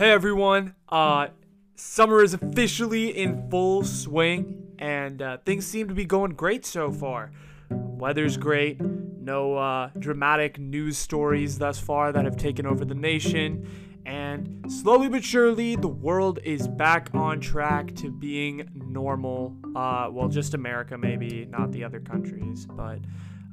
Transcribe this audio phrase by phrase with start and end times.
[0.00, 1.26] Hey everyone, uh,
[1.74, 6.90] summer is officially in full swing, and uh, things seem to be going great so
[6.90, 7.32] far.
[7.68, 13.68] Weather's great, no uh, dramatic news stories thus far that have taken over the nation,
[14.06, 19.54] and slowly but surely, the world is back on track to being normal.
[19.76, 23.00] Uh, well, just America, maybe, not the other countries, but.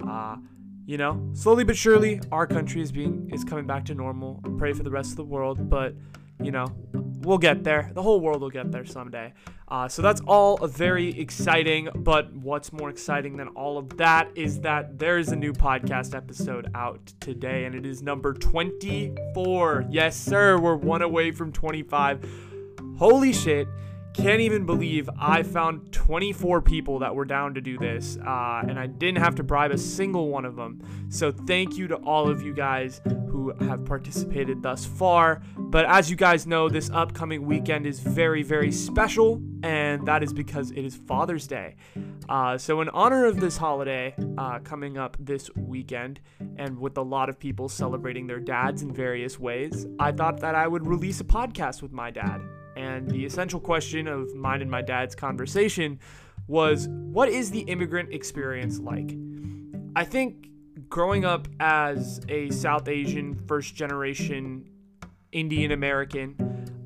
[0.07, 0.37] Uh,
[0.85, 4.41] you know, slowly but surely, our country is being is coming back to normal.
[4.57, 5.93] Pray for the rest of the world, but
[6.41, 7.91] you know, we'll get there.
[7.93, 9.33] The whole world will get there someday.
[9.67, 11.89] Uh, so that's all very exciting.
[11.95, 16.15] But what's more exciting than all of that is that there is a new podcast
[16.15, 19.85] episode out today, and it is number 24.
[19.89, 22.29] Yes, sir, we're one away from 25.
[22.97, 23.67] Holy shit
[24.17, 28.79] can't even believe I found 24 people that were down to do this, uh, and
[28.79, 30.81] I didn't have to bribe a single one of them.
[31.09, 32.99] So, thank you to all of you guys
[33.29, 35.41] who have participated thus far.
[35.55, 40.33] But as you guys know, this upcoming weekend is very, very special, and that is
[40.33, 41.75] because it is Father's Day.
[42.27, 46.21] Uh, so, in honor of this holiday uh, coming up this weekend,
[46.57, 50.55] and with a lot of people celebrating their dads in various ways, I thought that
[50.55, 52.41] I would release a podcast with my dad.
[52.77, 55.99] And the essential question of mine and my dad's conversation
[56.47, 59.17] was what is the immigrant experience like?
[59.95, 60.49] I think
[60.87, 64.69] growing up as a South Asian first generation
[65.31, 66.35] Indian American,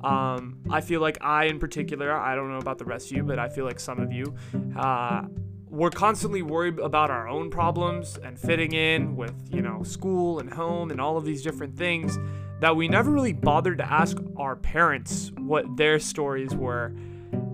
[0.02, 3.22] um, I feel like I, in particular, I don't know about the rest of you,
[3.22, 4.34] but I feel like some of you,
[4.76, 5.26] uh,
[5.68, 10.52] we're constantly worried about our own problems and fitting in with, you know, school and
[10.52, 12.18] home and all of these different things
[12.62, 16.94] that we never really bothered to ask our parents what their stories were.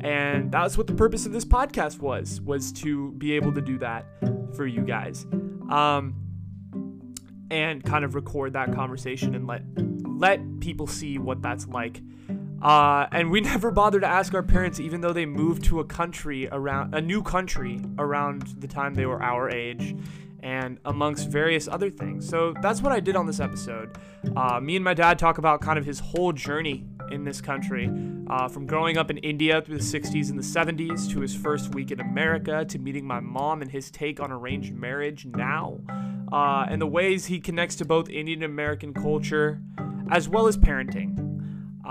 [0.03, 3.79] And that's what the purpose of this podcast was, was to be able to do
[3.79, 4.05] that
[4.55, 5.25] for you guys.
[5.71, 6.15] Um,
[7.51, 9.63] and kind of record that conversation and let
[10.05, 12.03] let people see what that's like.
[12.61, 15.85] Uh, and we never bothered to ask our parents, even though they moved to a
[15.87, 19.97] country around a new country around the time they were our age,
[20.41, 22.29] and amongst various other things.
[22.29, 23.97] So that's what I did on this episode.
[24.37, 27.91] Uh, me and my dad talk about kind of his whole journey in this country,
[28.29, 31.75] uh, from growing up in India through the 60s and the 70s to his first
[31.75, 35.79] week in America to meeting my mom and his take on arranged marriage now,
[36.33, 39.63] uh, and the ways he connects to both Indian American culture
[40.11, 41.28] as well as parenting.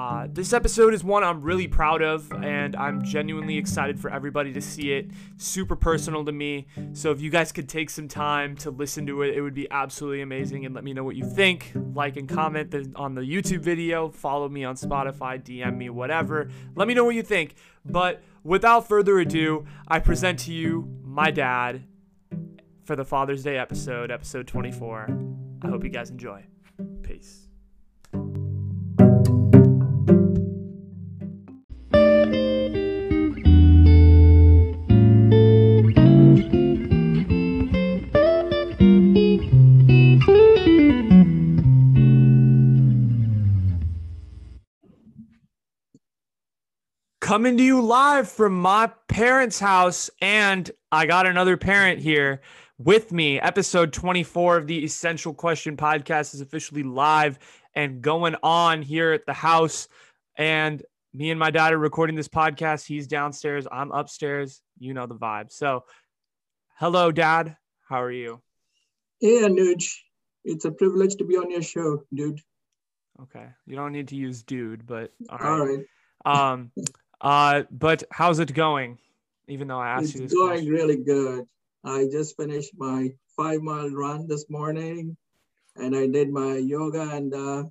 [0.07, 4.53] Uh, this episode is one I'm really proud of, and I'm genuinely excited for everybody
[4.53, 5.11] to see it.
[5.35, 6.65] Super personal to me.
[6.93, 9.69] So, if you guys could take some time to listen to it, it would be
[9.69, 10.65] absolutely amazing.
[10.65, 11.73] And let me know what you think.
[11.93, 14.07] Like and comment on the YouTube video.
[14.07, 16.49] Follow me on Spotify, DM me, whatever.
[16.73, 17.55] Let me know what you think.
[17.83, 21.83] But without further ado, I present to you my dad
[22.85, 25.09] for the Father's Day episode, episode 24.
[25.63, 26.45] I hope you guys enjoy.
[27.03, 27.46] Peace.
[47.27, 50.09] Coming to you live from my parents' house.
[50.21, 52.41] And I got another parent here
[52.77, 53.37] with me.
[53.39, 57.37] Episode 24 of the Essential Question podcast is officially live
[57.75, 59.87] and going on here at the house.
[60.35, 60.81] And
[61.13, 62.85] me and my dad are recording this podcast.
[62.85, 64.61] He's downstairs, I'm upstairs.
[64.79, 65.51] You know the vibe.
[65.51, 65.83] So,
[66.75, 67.55] hello, dad.
[67.87, 68.41] How are you?
[69.19, 69.91] Hey, Anuj.
[70.43, 72.39] It's a privilege to be on your show, dude.
[73.21, 73.47] Okay.
[73.65, 75.49] You don't need to use dude, but all right.
[75.49, 76.51] All right.
[76.51, 76.71] Um,
[77.19, 78.99] uh, but how's it going?
[79.47, 80.69] Even though I asked it's you this going question.
[80.71, 81.45] really good.
[81.83, 85.17] I just finished my five mile run this morning
[85.75, 87.63] and I did my yoga and uh,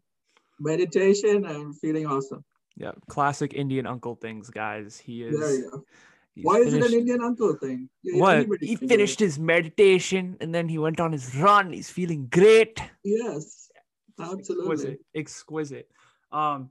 [0.59, 1.45] meditation.
[1.45, 2.45] I'm feeling awesome.
[2.77, 4.99] Yeah, classic Indian uncle things, guys.
[4.99, 5.39] He is.
[5.39, 5.85] There you go.
[6.43, 7.89] Why finished, is it an Indian uncle thing?
[8.05, 8.47] What?
[8.61, 11.73] He finished his meditation and then he went on his run.
[11.73, 12.79] He's feeling great.
[13.03, 13.71] Yes,
[14.21, 14.65] absolutely.
[14.65, 15.01] Exquisite.
[15.15, 15.91] Exquisite.
[16.33, 16.71] Um,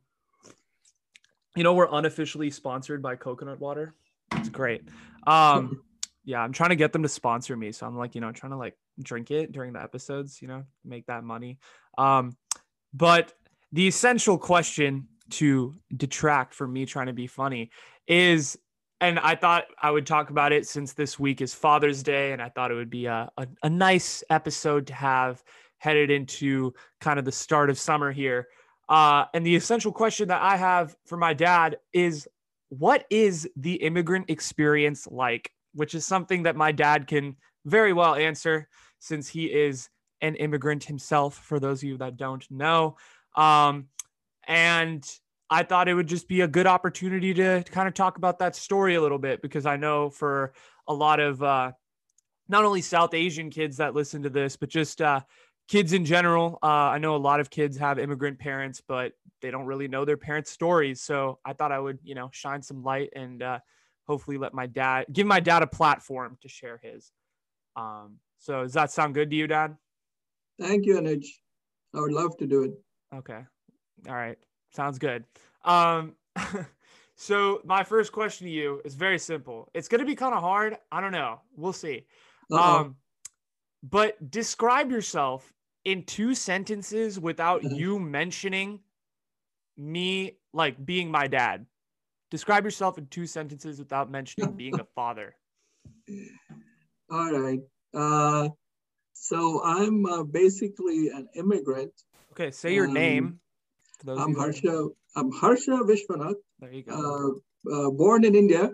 [1.56, 3.96] you know, we're unofficially sponsored by coconut water.
[4.34, 4.84] It's great.
[5.26, 5.82] Um,
[6.26, 7.72] yeah, I'm trying to get them to sponsor me.
[7.72, 10.64] So I'm like, you know, trying to like drink it during the episodes, you know,
[10.84, 11.58] make that money.
[11.98, 12.38] Um,
[12.94, 13.34] but
[13.72, 17.72] the essential question to detract from me trying to be funny
[18.08, 18.58] is
[19.02, 22.42] and I thought I would talk about it since this week is Father's Day, and
[22.42, 25.44] I thought it would be a, a, a nice episode to have
[25.80, 28.48] headed into kind of the start of summer here.
[28.88, 32.28] Uh, and the essential question that I have for my dad is
[32.70, 35.52] what is the immigrant experience like?
[35.74, 37.36] Which is something that my dad can
[37.66, 38.70] very well answer
[39.00, 39.90] since he is
[40.22, 42.96] an immigrant himself, for those of you that don't know.
[43.36, 43.88] Um,
[44.48, 45.06] and
[45.50, 48.56] I thought it would just be a good opportunity to kind of talk about that
[48.56, 50.54] story a little bit because I know for
[50.88, 51.72] a lot of uh,
[52.48, 55.22] not only South Asian kids that listen to this, but just uh,
[55.68, 56.58] kids in general.
[56.64, 60.06] Uh, I know a lot of kids have immigrant parents, but they don't really know
[60.06, 61.02] their parents' stories.
[61.02, 63.60] So I thought I would, you know, shine some light and uh,
[64.08, 67.12] hopefully let my dad give my dad a platform to share his.
[67.76, 69.76] Um, so does that sound good to you, Dad?
[70.60, 71.26] Thank you, Anuj.
[71.94, 72.74] I would love to do it.
[73.14, 73.42] Okay.
[74.08, 74.38] All right.
[74.74, 75.26] Sounds good.
[75.64, 76.14] Um,
[77.16, 79.70] so my first question to you is very simple.
[79.74, 80.78] It's going to be kind of hard.
[80.92, 81.40] I don't know.
[81.56, 82.06] We'll see.
[82.52, 82.80] Uh-oh.
[82.82, 82.96] Um,
[83.84, 85.52] but describe yourself
[85.86, 87.78] in two sentences without Mhm.
[87.78, 88.80] you mentioning
[89.78, 91.66] me like being my dad.
[92.32, 95.36] Describe yourself in two sentences without mentioning being a father.
[97.12, 97.60] All right.
[97.94, 98.50] Uh,
[99.14, 101.94] so I'm uh, basically an immigrant.
[102.32, 103.40] Okay, say your Um, name.
[104.00, 104.88] For those of I'm Harsha.
[105.16, 106.36] I'm Harsha Viswanath.
[106.60, 106.94] There you go.
[107.68, 108.72] uh, uh, born in India,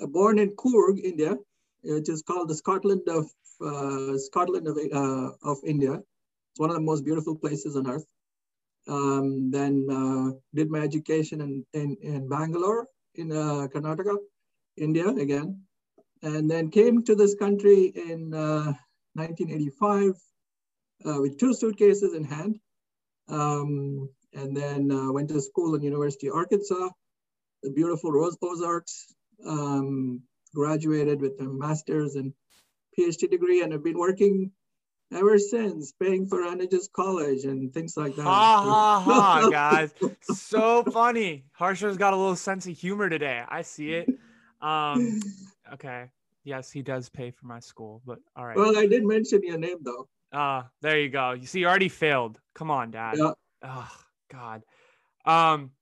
[0.00, 1.36] uh, born in Coorg, India,
[1.82, 3.26] which is called the Scotland of
[3.64, 5.94] uh, Scotland of uh, of India.
[5.94, 8.06] It's one of the most beautiful places on earth.
[8.86, 14.16] Um, then uh, did my education in in, in Bangalore, in uh, Karnataka,
[14.76, 15.62] India again,
[16.22, 18.72] and then came to this country in uh,
[19.14, 20.14] 1985
[21.06, 22.58] uh, with two suitcases in hand.
[23.28, 24.08] Um,
[24.38, 26.88] and then uh, went to school in University of Arkansas,
[27.62, 29.14] the beautiful Rose Ozarks.
[29.46, 30.22] Um,
[30.54, 32.32] graduated with a master's and
[32.98, 34.50] PhD degree, and have been working
[35.12, 38.22] ever since, paying for Anuj's college and things like that.
[38.22, 39.94] Ha ha ha, guys.
[40.22, 41.44] So funny.
[41.52, 43.42] Harsha's got a little sense of humor today.
[43.48, 44.08] I see it.
[44.60, 45.20] Um,
[45.74, 46.06] okay.
[46.44, 48.56] Yes, he does pay for my school, but all right.
[48.56, 50.08] well, I did mention your name though.
[50.32, 51.32] Uh, there you go.
[51.32, 52.40] You see, you already failed.
[52.54, 53.16] Come on, dad.
[53.18, 53.32] Yeah.
[53.62, 53.90] Oh,
[54.30, 54.62] God.
[55.24, 55.72] Um,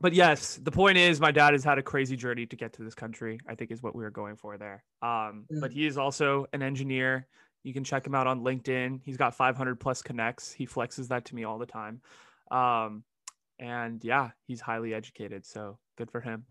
[0.00, 2.82] but yes, the point is my dad has had a crazy journey to get to
[2.82, 4.82] this country, I think is what we were going for there.
[5.02, 5.60] Um, Yeah.
[5.60, 7.26] but he is also an engineer.
[7.62, 9.00] You can check him out on LinkedIn.
[9.04, 10.52] He's got 500 plus connects.
[10.52, 12.00] He flexes that to me all the time.
[12.50, 13.04] Um,
[13.58, 15.44] and yeah, he's highly educated.
[15.44, 16.46] So good for him.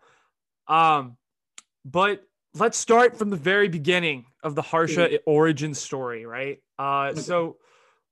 [0.68, 1.18] Um,
[1.84, 2.24] but
[2.54, 6.62] let's start from the very beginning of the Harsha origin story, right?
[6.78, 7.58] Uh, so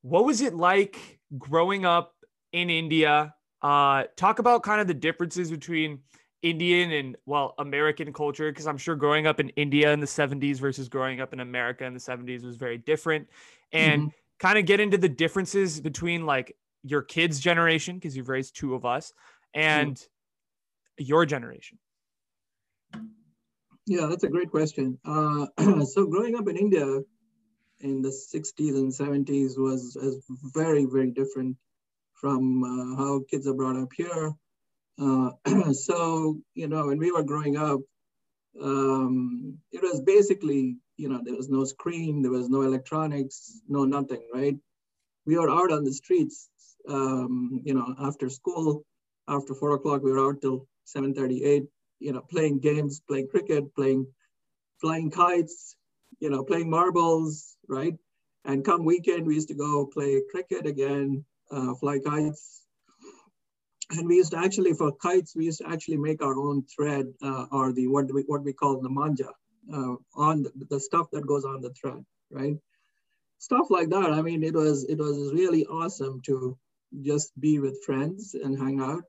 [0.02, 2.12] what was it like growing up
[2.58, 3.34] in India?
[3.62, 6.00] Uh, talk about kind of the differences between
[6.42, 10.58] Indian and well American culture, because I'm sure growing up in India in the 70s
[10.60, 13.28] versus growing up in America in the 70s was very different,
[13.72, 14.12] and Mhm.
[14.38, 18.74] kind of get into the differences between like your kids' generation, because you've raised two
[18.74, 19.12] of us,
[19.54, 20.00] and
[20.96, 21.78] your generation.
[23.86, 24.98] Yeah, that's a great question.
[25.04, 25.46] Uh,
[25.84, 27.00] so growing up in India
[27.80, 30.22] in the 60s and 70s was, was
[30.54, 31.56] very, very different
[32.20, 34.32] from uh, how kids are brought up here.
[35.00, 35.30] Uh,
[35.72, 37.80] so, you know, when we were growing up,
[38.60, 43.84] um, it was basically, you know, there was no screen, there was no electronics, no
[43.84, 44.56] nothing, right?
[45.26, 46.48] We were out on the streets,
[46.88, 48.84] um, you know, after school,
[49.28, 51.66] after four o'clock, we were out till 7.38,
[52.00, 54.06] you know, playing games, playing cricket, playing,
[54.80, 55.76] flying kites,
[56.18, 57.94] you know, playing marbles, right?
[58.44, 62.62] And come weekend, we used to go play cricket again, uh, fly kites.
[63.90, 67.06] And we used to actually, for kites, we used to actually make our own thread
[67.22, 69.30] uh, or the what we, what we call the manja
[69.72, 72.56] uh, on the, the stuff that goes on the thread, right?
[73.38, 74.12] Stuff like that.
[74.12, 76.58] I mean, it was it was really awesome to
[77.02, 79.04] just be with friends and hang out,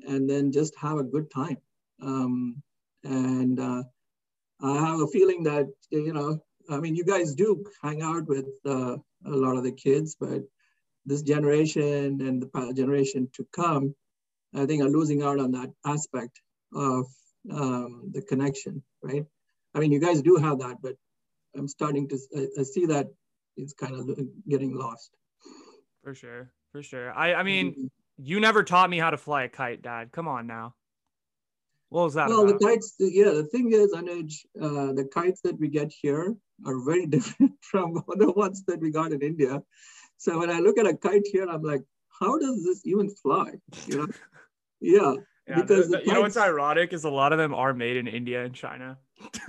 [0.00, 1.58] and then just have a good time.
[2.02, 2.62] Um,
[3.04, 3.82] and uh,
[4.60, 8.46] I have a feeling that you know, I mean, you guys do hang out with
[8.66, 10.42] uh, a lot of the kids, but
[11.08, 13.94] this generation and the generation to come,
[14.54, 16.40] I think are losing out on that aspect
[16.74, 17.06] of
[17.50, 19.24] um, the connection, right?
[19.74, 20.96] I mean, you guys do have that, but
[21.56, 23.06] I'm starting to I, I see that
[23.56, 24.08] it's kind of
[24.48, 25.10] getting lost.
[26.04, 26.52] For sure.
[26.72, 27.12] For sure.
[27.12, 27.90] I, I mean, Mhm.
[28.18, 30.12] you never taught me how to fly a kite, Dad.
[30.12, 30.74] Come on now.
[31.88, 32.60] What was that well, the about?
[32.60, 36.36] kites, yeah, the thing is, Anuj, uh, the kites that we get here
[36.66, 39.62] are very different from the ones that we got in India.
[40.18, 41.82] So when I look at a kite here, I'm like,
[42.20, 43.52] how does this even fly?
[43.86, 44.06] You know?
[44.80, 45.14] Yeah.
[45.48, 47.96] Yeah, because the- the you know what's ironic is a lot of them are made
[47.96, 48.98] in India and China.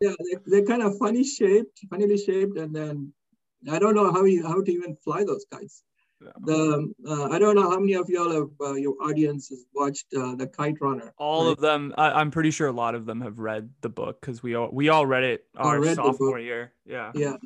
[0.00, 3.12] Yeah, they, they're kind of funny shaped, funnily shaped, and then
[3.70, 5.82] I don't know how you how to even fly those kites.
[6.22, 6.32] Yeah.
[6.44, 10.06] The uh, I don't know how many of y'all have uh, your audience has watched
[10.16, 11.12] uh, the Kite Runner.
[11.16, 11.52] all right?
[11.52, 14.42] of them, I, I'm pretty sure a lot of them have read the book because
[14.42, 16.72] we all we all read it our read sophomore year.
[16.84, 17.12] Yeah.
[17.14, 17.36] Yeah.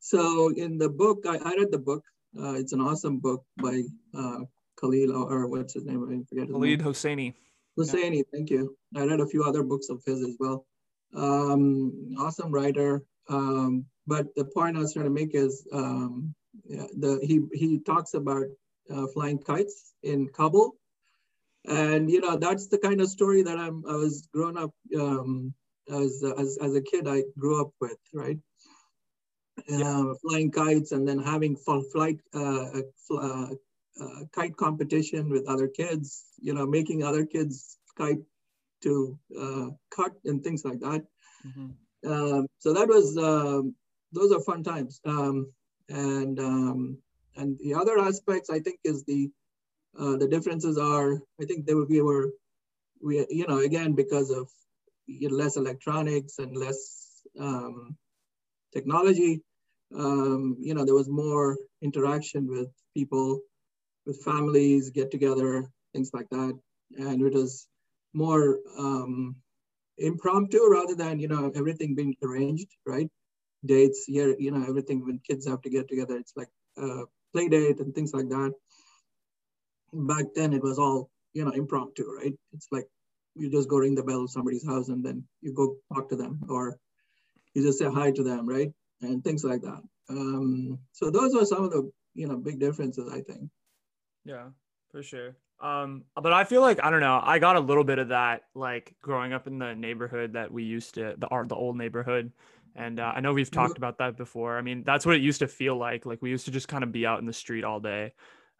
[0.00, 2.04] So in the book, I, I read the book.
[2.38, 3.82] Uh, it's an awesome book by
[4.16, 4.40] uh,
[4.80, 6.02] Khalil or what's his name?
[6.04, 6.48] I forget.
[6.50, 7.34] Khaled Hosseini.
[7.78, 8.22] Hosseini, yeah.
[8.32, 8.76] thank you.
[8.96, 10.66] I read a few other books of his as well.
[11.14, 13.02] Um, awesome writer.
[13.28, 17.78] Um, but the point I was trying to make is um, yeah, the he he
[17.78, 18.46] talks about
[18.92, 20.76] uh, flying kites in Kabul,
[21.66, 25.54] and you know that's the kind of story that I'm I was grown up um,
[25.88, 28.38] as, as as a kid I grew up with, right?
[29.68, 30.00] Yeah.
[30.00, 33.48] Uh, flying kites and then having flight uh, uh,
[34.00, 38.20] uh, kite competition with other kids, you know, making other kids kite
[38.82, 41.04] to uh, cut and things like that.
[41.46, 42.10] Mm-hmm.
[42.10, 43.74] Um, so that was um,
[44.12, 45.00] those are fun times.
[45.04, 45.52] Um,
[45.88, 46.98] and um,
[47.36, 49.30] and the other aspects I think is the
[49.98, 52.30] uh, the differences are I think they were, we were
[53.02, 54.48] we you know again because of
[55.08, 57.96] less electronics and less um,
[58.72, 59.42] technology
[59.96, 63.40] um, you know there was more interaction with people
[64.06, 66.58] with families get together things like that.
[66.98, 67.68] And it was
[68.12, 69.36] more um,
[69.98, 73.08] impromptu rather than you know everything being arranged right?
[73.64, 77.48] Dates here you know everything when kids have to get together it's like a play
[77.48, 78.52] date and things like that.
[79.92, 82.34] Back then it was all you know impromptu right?
[82.52, 82.88] It's like
[83.36, 86.16] you just go ring the bell of somebody's house and then you go talk to
[86.16, 86.78] them or
[87.54, 91.44] you just say hi to them right and things like that um, so those are
[91.44, 93.48] some of the you know big differences i think
[94.24, 94.48] yeah
[94.90, 97.20] for sure um, but I feel like I don't know.
[97.22, 100.64] I got a little bit of that like growing up in the neighborhood that we
[100.64, 102.32] used to the art the old neighborhood,
[102.74, 104.56] and uh, I know we've talked about that before.
[104.56, 106.06] I mean, that's what it used to feel like.
[106.06, 108.14] Like we used to just kind of be out in the street all day,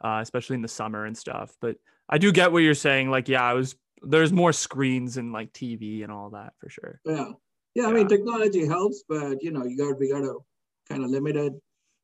[0.04, 1.56] uh, especially in the summer and stuff.
[1.60, 1.76] But
[2.08, 3.10] I do get what you're saying.
[3.10, 7.00] Like, yeah, I was there's more screens and like TV and all that for sure.
[7.06, 7.30] Yeah,
[7.74, 7.86] yeah.
[7.86, 10.40] I mean, technology helps, but you know, you got we got to
[10.88, 11.52] kind of limit it.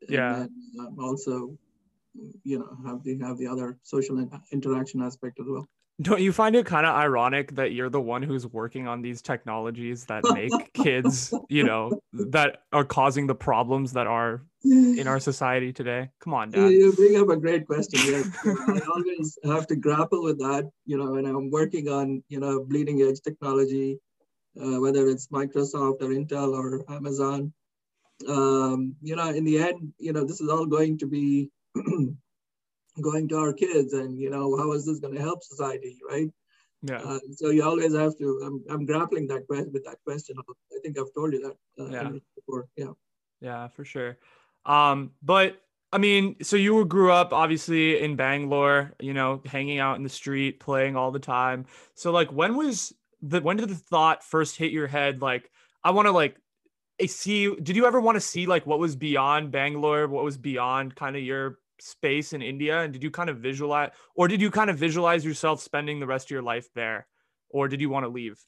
[0.09, 0.33] Yeah.
[0.33, 1.57] Then, um, also
[2.45, 5.67] you know have the have the other social interaction aspect as well
[6.03, 9.23] don't you find it kind of ironic that you're the one who's working on these
[9.23, 15.21] technologies that make kids you know that are causing the problems that are in our
[15.21, 19.67] society today come on dad you bring up a great question yes i always have
[19.67, 23.99] to grapple with that you know and i'm working on you know bleeding edge technology
[24.61, 27.53] uh, whether it's microsoft or intel or amazon.
[28.27, 31.51] Um, you know in the end you know this is all going to be
[33.03, 36.31] going to our kids and you know how is this going to help society right?
[36.83, 36.99] Yeah.
[36.99, 40.37] Uh, so you always have to i'm, I'm grappling that question with that question.
[40.39, 42.11] I think i've told you that uh, yeah.
[42.35, 42.69] Before.
[42.77, 42.93] Yeah.
[43.41, 44.17] Yeah for sure.
[44.65, 45.61] Um but
[45.93, 50.09] i mean so you grew up obviously in bangalore you know hanging out in the
[50.09, 51.67] street playing all the time.
[51.95, 55.51] So like when was the when did the thought first hit your head like
[55.83, 56.37] i want to like
[57.07, 60.95] see did you ever want to see like what was beyond bangalore what was beyond
[60.95, 62.83] kind of your space in India?
[62.83, 66.07] And did you kind of visualize, or did you kind of visualize yourself spending the
[66.07, 67.07] rest of your life there,
[67.49, 68.39] or did you want to leave?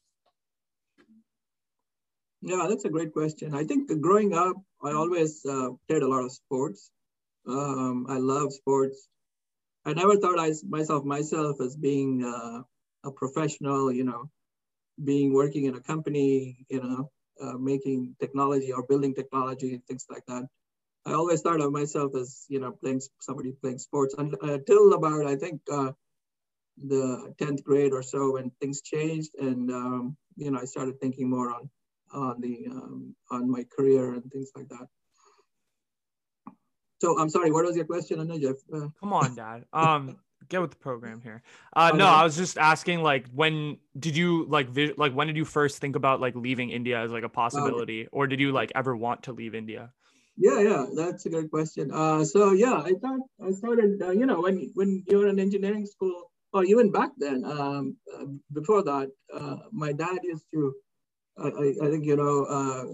[2.41, 3.55] Yeah, that's a great question.
[3.55, 6.91] I think growing up, I always uh, played a lot of sports.
[7.47, 9.09] Um, I love sports.
[9.85, 12.63] I never thought I myself myself as being uh,
[13.05, 14.31] a professional, you know,
[15.05, 20.07] being working in a company, you know, uh, making technology or building technology and things
[20.11, 20.45] like that.
[21.07, 25.37] I always thought of myself as you know playing somebody playing sports until about I
[25.37, 25.93] think uh,
[26.76, 31.31] the tenth grade or so when things changed and um, you know I started thinking
[31.31, 31.71] more on
[32.12, 34.87] on the um, on my career and things like that.
[37.00, 38.45] So I'm sorry, what was your question, Anuj?
[38.45, 39.64] Uh, Come on, Dad.
[39.73, 41.42] Um, get with the program here.
[41.75, 45.37] Uh, no, I was just asking, like, when did you like, vi- like, when did
[45.37, 48.73] you first think about like leaving India as like a possibility, or did you like
[48.75, 49.92] ever want to leave India?
[50.37, 51.90] Yeah, yeah, that's a good question.
[51.92, 55.85] Uh, so yeah, I thought I started, uh, you know, when when you're in engineering
[55.85, 60.75] school, or even back then, um, uh, before that, uh, my dad used to,
[61.37, 62.85] I, I think you know, uh,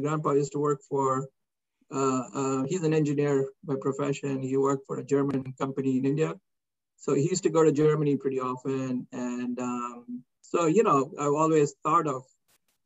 [0.00, 1.28] grandpa used to work for.
[1.90, 4.42] Uh, he's an engineer by profession.
[4.42, 6.34] He worked for a German company in India,
[6.96, 11.34] so he used to go to Germany pretty often, and um, so you know, I've
[11.34, 12.24] always thought of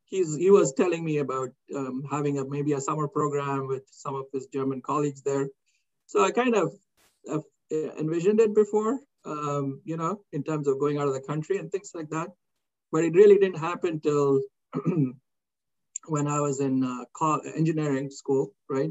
[0.04, 4.14] he's he was telling me about um, having a maybe a summer program with some
[4.14, 5.48] of his German colleagues there.
[6.06, 6.72] So I kind of
[7.30, 11.58] uh, envisioned it before, um, you know, in terms of going out of the country
[11.58, 12.28] and things like that.
[12.90, 14.40] But it really didn't happen till
[16.06, 18.90] when I was in uh, engineering school, right?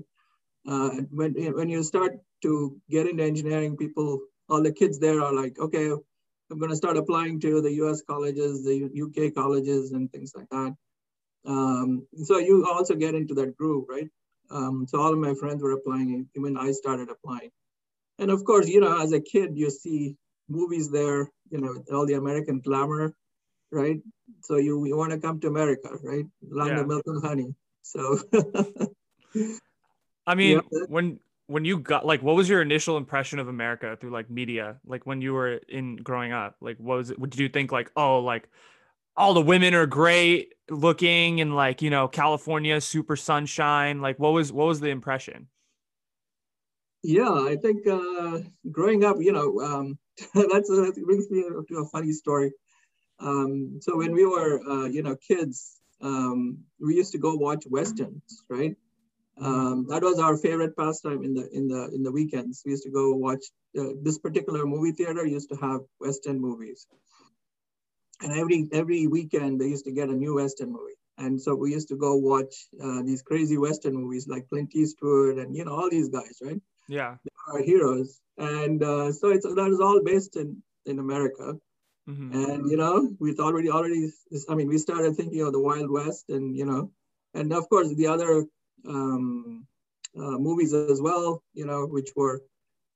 [0.67, 5.33] Uh, when when you start to get into engineering, people, all the kids there are
[5.33, 8.01] like, okay, I'm going to start applying to the U.S.
[8.01, 10.75] colleges, the UK colleges, and things like that.
[11.45, 14.09] Um, so you also get into that groove, right?
[14.49, 17.51] Um, so all of my friends were applying, even I started applying.
[18.19, 20.15] And of course, you know, as a kid, you see
[20.49, 23.13] movies there, you know, all the American glamour,
[23.71, 23.99] right?
[24.41, 26.25] So you, you want to come to America, right?
[26.49, 26.81] Land Yeah.
[26.81, 27.55] of milk and honey.
[27.83, 28.19] So
[30.27, 30.79] I mean, Yeah.
[30.87, 34.77] when when you got like, what was your initial impression of America through like media?
[34.85, 37.21] Like when you were in growing up, like what was it?
[37.21, 38.49] Did you think like, oh, like
[39.15, 44.01] all the women are great looking and like you know California super sunshine?
[44.01, 45.47] Like what was what was the impression?
[47.03, 48.39] yeah, I think uh,
[48.69, 49.97] growing up, you know, um,
[50.33, 52.51] that's that brings me to a funny story.
[53.19, 57.63] Um, so when we were, uh, you know, kids, um, we used to go watch
[57.69, 58.75] westerns, right?
[59.39, 62.63] Um, that was our favorite pastime in the in the in the weekends.
[62.65, 63.45] We used to go watch
[63.79, 66.87] uh, this particular movie theater used to have western movies,
[68.21, 70.97] and every every weekend they used to get a new western movie.
[71.17, 75.37] And so we used to go watch uh, these crazy western movies like Clint Eastwood
[75.37, 76.61] and you know all these guys, right?
[76.87, 77.15] Yeah.
[77.51, 78.19] Our heroes.
[78.37, 81.55] And uh, so it's that is all based in in America.
[82.09, 82.33] Mhm.
[82.33, 84.09] And you know, we've already already
[84.49, 86.91] I mean, we started thinking of the Wild West and you know,
[87.33, 88.45] and of course the other
[88.87, 89.65] um,
[90.17, 92.41] uh, movies as well, you know, which were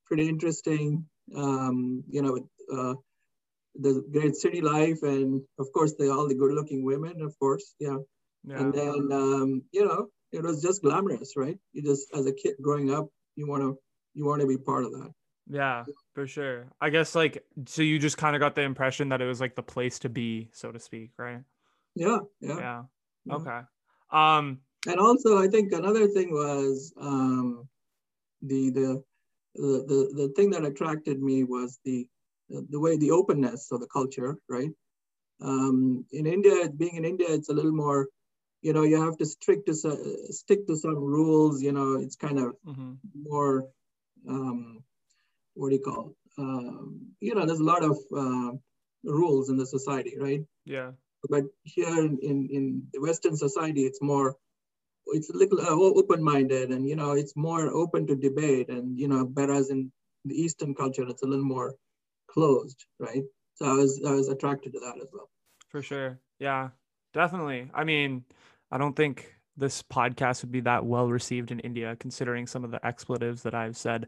[0.06, 1.06] pretty interesting.
[1.34, 2.38] Um, you know,
[2.72, 2.94] uh,
[3.76, 7.96] the great city life, and of course the all the good-looking women, of course, yeah.
[8.44, 8.60] Yeah.
[8.60, 11.58] And then um, you know, it was just glamorous, right?
[11.72, 13.78] You just as a kid growing up, you want to
[14.14, 15.12] you want to be part of that.
[15.48, 15.84] Yeah,
[16.14, 16.66] for sure.
[16.80, 19.54] I guess like so you just kind of got the impression that it was like
[19.54, 21.40] the place to be, so to speak, right?
[21.94, 22.58] Yeah, yeah.
[22.58, 22.82] Yeah.
[23.26, 23.34] Yeah.
[23.34, 23.60] Okay.
[24.10, 27.68] Um and also i think another thing was um,
[28.42, 29.02] the, the
[29.54, 32.06] the the thing that attracted me was the
[32.48, 34.70] the way the openness of the culture right
[35.40, 38.08] um, in india being in india it's a little more
[38.62, 42.16] you know you have to stick to so- stick to some rules you know it's
[42.16, 42.96] kind of mhm.
[43.14, 43.68] more
[44.28, 44.82] um,
[45.54, 48.50] what do you call um, you know there's a lot of uh,
[49.04, 50.92] rules in the society right yeah.
[51.28, 52.18] but here in,
[52.50, 54.36] in the Western society, it's more,
[55.06, 59.08] it's a little uh, open-minded and, you know, it's more open to debate and, you
[59.08, 59.90] know, whereas in
[60.24, 61.74] the Eastern culture, it's a little more
[62.30, 63.24] closed, right?
[63.54, 65.28] So I was, I was attracted to that as well.
[65.68, 66.18] For sure.
[66.38, 66.70] Yeah.
[67.12, 67.70] Definitely.
[67.74, 68.24] I mean,
[68.70, 72.70] I don't think this podcast would be that well received in India considering some of
[72.70, 74.06] the expletives that I've said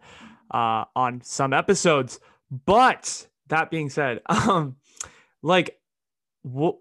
[0.50, 2.18] uh on some episodes.
[2.64, 4.76] But that being said, um
[5.42, 5.78] like
[6.44, 6.80] wh-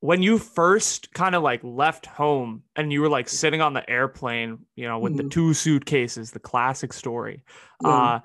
[0.00, 3.88] when you first kind of like left home and you were like sitting on the
[3.88, 5.30] airplane, you know, with the Mhm.
[5.30, 7.42] two suitcases, the classic story.
[7.80, 8.10] Yeah.
[8.12, 8.20] Uh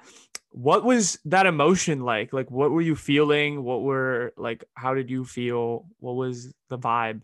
[0.53, 2.33] what was that emotion like?
[2.33, 3.63] Like what were you feeling?
[3.63, 5.87] What were like how did you feel?
[5.99, 7.21] What was the vibe?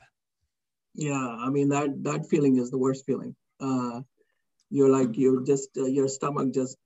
[0.96, 3.36] Yeah, I mean, that, that feeling is the worst feeling.
[3.60, 4.02] Uh,
[4.70, 6.78] you're like, you're just, uh, your stomach just,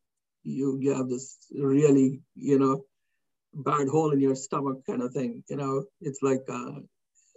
[0.44, 2.86] you, you have this really, you know,
[3.54, 5.44] bad hole in your stomach kind of thing.
[5.50, 6.82] You know, it's like, uh,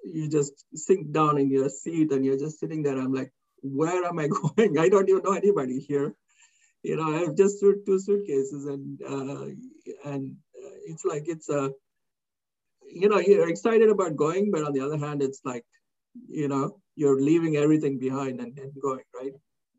[0.04, 2.98] you just sink down in your seat and you're just sitting there.
[2.98, 4.78] I'm like, where am I going?
[4.78, 6.14] I don't even know anybody here.
[6.82, 9.46] You know, I have just two suitcases and, uh,
[10.10, 11.70] and uh, it's like, it's a,
[12.86, 15.64] you know, you're excited about going, but on the other hand, it's like,
[16.28, 19.32] you know, you're leaving everything behind and, and going, right?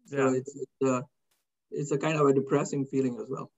[0.08, 0.32] So Yeah.
[0.32, 1.04] it's, it's, a,
[1.70, 3.52] it's a kind of a depressing feeling as well.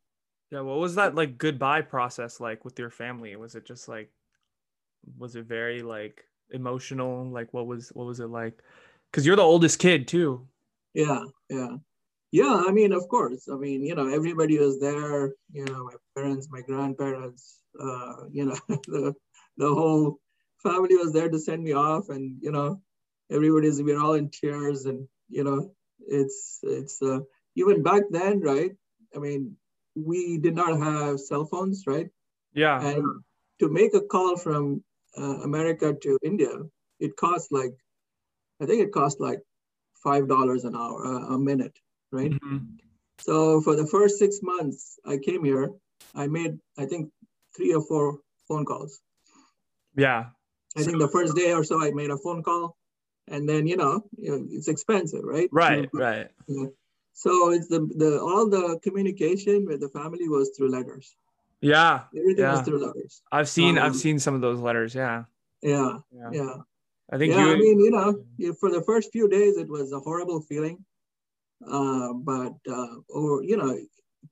[0.51, 3.36] Yeah, what was that like goodbye process like with your family?
[3.36, 4.12] Was it just like
[5.17, 7.25] was it very like emotional?
[7.29, 8.62] Like what was what was it like?
[9.13, 10.47] Cuz you're the oldest kid too.
[10.93, 11.77] Yeah, yeah.
[12.31, 13.47] Yeah, I mean, of course.
[13.47, 18.45] I mean, you know, everybody was there, you know, my parents, my grandparents, uh, you
[18.45, 18.57] know,
[18.88, 19.13] the,
[19.57, 20.19] the whole
[20.62, 22.81] family was there to send me off and, you know,
[23.31, 25.73] everybody's, we're all in tears and, you know,
[26.05, 27.19] it's, it's, uh,
[27.55, 28.71] even back then, right?
[29.15, 29.55] I mean,
[29.95, 32.10] we did not have cell phones, right?
[32.53, 32.81] Yeah.
[32.86, 33.23] And
[33.60, 34.83] to make a call from
[35.17, 36.51] uh, America to India,
[36.99, 37.73] it costs like,
[38.62, 39.41] I think it costs like
[40.03, 41.77] five dollars an hour, uh, a minute,
[42.12, 42.32] right?
[42.32, 42.77] Mhm.
[43.19, 45.71] So for the first six months I came here,
[46.13, 47.12] I made I think
[47.56, 49.01] three or four phone calls.
[49.95, 50.30] Yeah.
[50.77, 52.77] I think the first day or so I made a phone call,
[53.27, 55.49] and then you know, you know it's expensive, right?
[55.51, 56.30] Right, right.
[57.13, 61.15] So it's the the all the communication with the family was through letters.
[61.62, 62.04] Yeah.
[62.15, 62.62] Everything Yeah.
[62.63, 63.22] through letters.
[63.32, 65.26] I've seen Um, I've seen some of those letters, yeah.
[65.62, 66.30] Yeah, Yeah.
[66.32, 66.56] yeah.
[67.12, 69.91] I think yeah, you I mean, you know, for the first few days, it was
[69.91, 70.84] a horrible feeling.
[71.65, 73.76] Uh, but, uh, or, you know,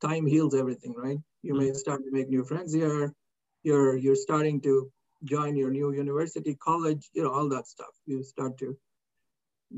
[0.02, 1.18] time heals everything, right?
[1.42, 3.14] You may start to make new friends here.
[3.64, 4.92] You're, you're starting to
[5.24, 7.94] join your new university, college, you know, all that stuff.
[8.06, 8.78] You start to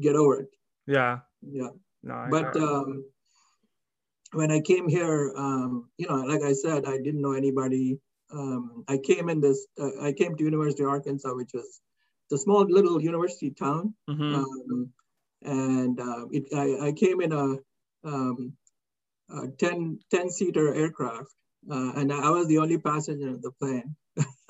[0.01, 0.49] get over it.
[0.87, 1.19] yeah.
[1.41, 1.69] Yeah.
[2.03, 3.05] No, I, But I- um,
[4.33, 7.99] when I came here, um, you know, like I said, I didn't know anybody.
[8.31, 9.67] um, I came in this.
[9.79, 11.79] Uh, I came to University of Arkansas, which was
[12.31, 14.35] a small little university town, Mm-hmm.
[14.35, 14.89] um,
[15.43, 17.55] and uh, it, I, I came in a,
[18.03, 18.53] um,
[19.29, 21.31] a 10, 10 seater aircraft,
[21.71, 23.95] uh, and I was the only passenger in the plane.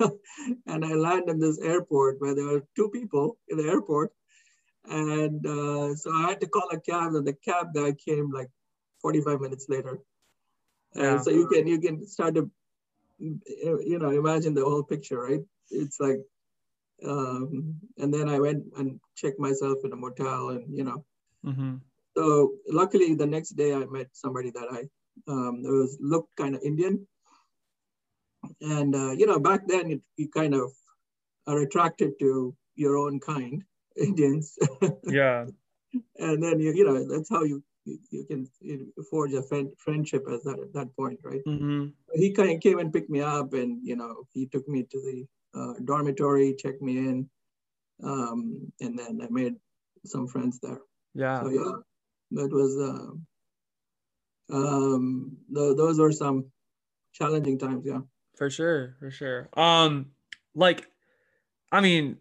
[0.66, 4.10] and I landed in this airport where there were two people in the airport,
[4.86, 8.50] and uh, so I had to call a cab, and the cab guy came like
[9.02, 9.98] 45 minutes later.
[10.94, 11.10] Yeah.
[11.12, 12.50] And so you can you can start to
[13.18, 15.42] you know imagine the whole picture, right?
[15.70, 16.20] It's like
[17.06, 21.04] um, and then I went and checked myself in a motel, and you know,
[21.44, 21.76] Mm-hmm.
[22.16, 24.80] so luckily the next day I met somebody that I
[25.30, 27.06] um, was looked kind of Indian,
[28.60, 30.70] and uh, you know back then it, you kind of
[31.46, 33.62] are attracted to your own kind
[33.96, 34.56] Indians,
[35.08, 35.46] Yeah.
[36.18, 38.40] and then you you know that's how you you, you can
[39.10, 41.44] forge a friend, friendship at that at that point, right?
[41.46, 41.84] Mm-hmm.
[42.22, 44.98] he kind of came and picked me up and you know he took me to
[45.06, 45.16] the
[45.58, 47.16] uh, dormitory checked me in
[48.10, 48.40] um,
[48.84, 49.54] and then i made
[50.12, 50.80] some friends there
[51.22, 51.40] Yeah.
[51.40, 51.74] so yeah
[52.38, 53.10] that was uh,
[54.58, 56.46] um, th- those were some
[57.12, 58.00] challenging times yeah
[58.36, 59.48] For sure, for sure.
[59.66, 60.12] Um,
[60.54, 60.86] like,
[61.72, 62.18] I mean,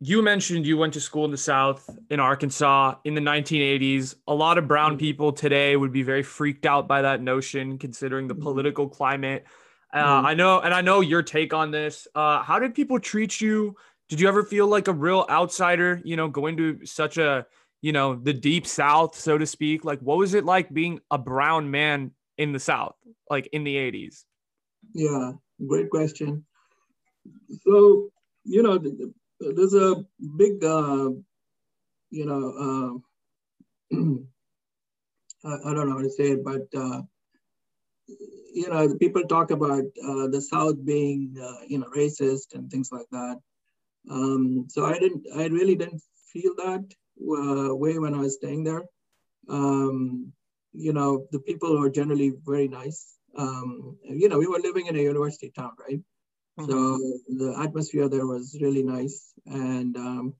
[0.00, 4.16] you mentioned you went to school in the South in Arkansas in the 1980s.
[4.28, 4.98] A lot of brown Mhm.
[4.98, 8.42] people today would be very freaked out by that notion, considering the Mhm.
[8.42, 9.46] political climate.
[9.92, 10.26] Uh, Mhm.
[10.26, 12.06] I know, and I know your take on this.
[12.14, 13.76] Uh, how did people treat you?
[14.08, 16.00] Did you ever feel like a real outsider?
[16.04, 17.46] You know, going to such a,
[17.80, 19.84] you know, the deep South, so to speak.
[19.84, 22.96] Like, what was it like being a brown man in the South,
[23.30, 24.26] like in the 80s?
[24.94, 25.32] yeah
[25.66, 26.44] great question
[27.64, 28.08] so
[28.44, 28.78] you know
[29.40, 30.04] there's a
[30.36, 31.10] big uh,
[32.10, 33.02] you know
[33.92, 33.96] uh,
[35.44, 37.02] I, I don't know how to say it but uh,
[38.54, 42.90] you know people talk about uh, the south being uh, you know racist and things
[42.92, 43.36] like that.
[44.10, 46.84] Um, so i didn't i really didn't feel that
[47.20, 48.84] uh, way when i was staying there.
[49.48, 50.32] Um,
[50.72, 53.18] you know the people are generally very nice.
[53.36, 56.00] Um, you know we were living in a university town right
[56.58, 56.70] Mm-hmm.
[56.70, 59.32] so the atmosphere there was really nice.
[59.46, 60.34] And um,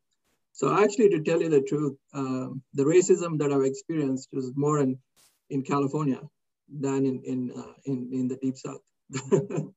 [0.52, 4.80] so actually, to tell you the truth, um, the racism that I've experienced was more
[4.80, 4.98] in,
[5.50, 6.20] in California
[6.68, 8.80] than in, in, uh, in, in the deep south.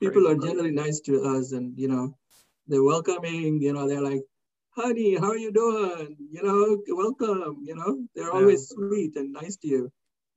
[0.00, 2.14] People are generally nice to us and, you know,
[2.66, 4.22] they're welcoming, you know, they're like,
[4.76, 6.16] honey, how are you doing?
[6.30, 9.92] You know, welcome, you know, they're always sweet and nice to you.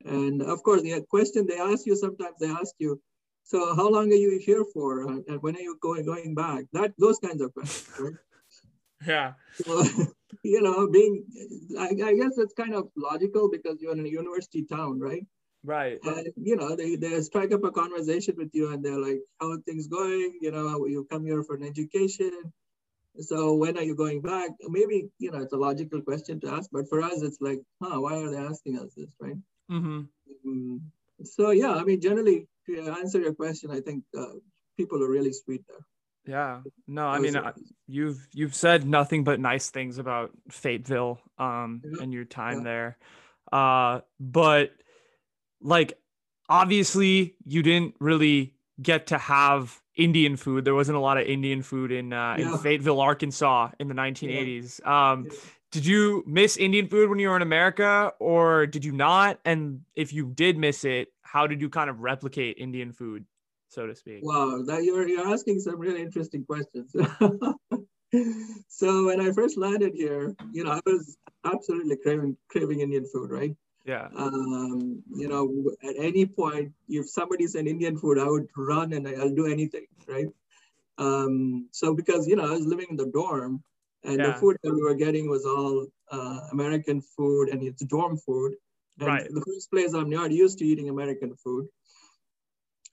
[0.06, 3.00] And of course, the question they ask you sometimes, they ask you,
[3.43, 5.01] so how long are you here for?
[5.01, 6.65] And when are you going going back?
[6.73, 8.13] That those kinds of questions, right?
[9.06, 9.34] Yeah.
[9.65, 9.84] So,
[10.43, 11.25] you know, being
[11.77, 15.25] I, I guess it's kind of logical because you're in a university town, right?
[15.63, 15.99] Right.
[16.04, 19.51] And you know, they, they strike up a conversation with you and they're like, How
[19.51, 20.39] are things going?
[20.41, 22.54] You know, you come here for an education.
[23.19, 24.51] So when are you going back?
[24.69, 27.99] Maybe, you know, it's a logical question to ask, but for us it's like, huh,
[27.99, 29.36] why are they asking us this, right?
[29.69, 30.01] Mm-hmm.
[30.47, 30.80] Mm,
[31.23, 34.26] so yeah, I mean, generally, to answer your question, I think uh,
[34.78, 35.86] people are really sweet there.
[36.26, 36.62] Yeah.
[36.88, 37.54] No, I mean, I-
[37.88, 42.64] you've you've said nothing but nice things about Fayetteville um Yeah, and your time yeah.
[42.64, 42.98] there.
[43.52, 44.72] Uh but
[45.62, 45.98] like
[46.48, 50.64] obviously you didn't really get to have Indian food.
[50.64, 52.58] There wasn't a lot of Indian food in uh in Yeah.
[52.58, 54.86] Fayetteville, Arkansas in the 1980s.
[54.86, 55.38] Um Yeah.
[55.72, 59.40] Did you miss Indian food when you were in America or did you not?
[59.46, 63.26] And if you did miss it, how did you kind of replicate Indian food,
[63.70, 64.20] so to speak?
[64.24, 66.94] Wow, that you're you're asking some really interesting questions.
[68.68, 73.32] so when I first landed here, you know, I was absolutely craving craving Indian food,
[73.32, 73.56] right?
[73.86, 74.10] Yeah.
[74.16, 79.08] Um, you know, at any point, if somebody said Indian food, I would run and
[79.08, 80.28] I'll do anything, right?
[80.98, 83.64] Um, so because you know, I was living in the dorm,
[84.04, 88.18] and the food that we were getting was all uh, American food, and it's dorm
[88.18, 88.54] food.
[89.00, 89.28] And Right.
[89.30, 91.68] The first place I'm not used to eating American food,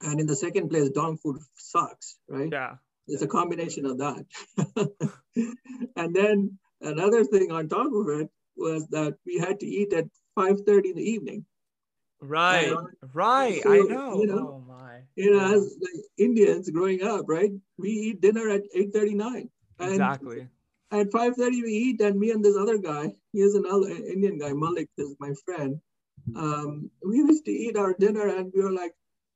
[0.01, 2.49] and in the second place, dorm food sucks, right?
[2.51, 2.75] Yeah.
[3.07, 4.25] It's a combination of that.
[5.95, 10.05] and then another thing on top of it was that we had to eat at
[10.37, 11.45] 5:30 in the evening.
[12.21, 13.61] Right, Uh, right.
[13.63, 14.19] so, I know.
[14.19, 15.01] you know, oh my.
[15.15, 17.51] You know, as like Indians growing up, right?
[17.77, 19.49] We eat dinner at 8:39.
[19.79, 20.47] And exactly.
[20.91, 24.53] At 5:30 we eat, and me and this other guy, he is another Indian guy,
[24.53, 25.79] Malik is my friend.
[26.35, 28.93] Um, we used to eat our dinner, and we were like,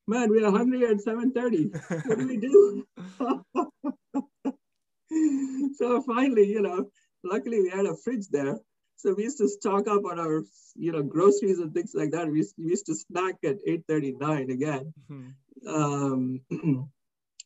[0.08, 1.72] "Man, we are hungry at 7:30.
[2.08, 2.86] What do we do?"
[5.80, 6.90] so finally, you know,
[7.24, 8.60] luckily we had a fridge there.
[8.96, 10.44] So we used to stock up on our,
[10.76, 12.30] you know, groceries and things like that.
[12.30, 14.94] We used, we used to snack at 8:39 again.
[15.10, 15.34] Mhm.
[15.68, 16.42] Um,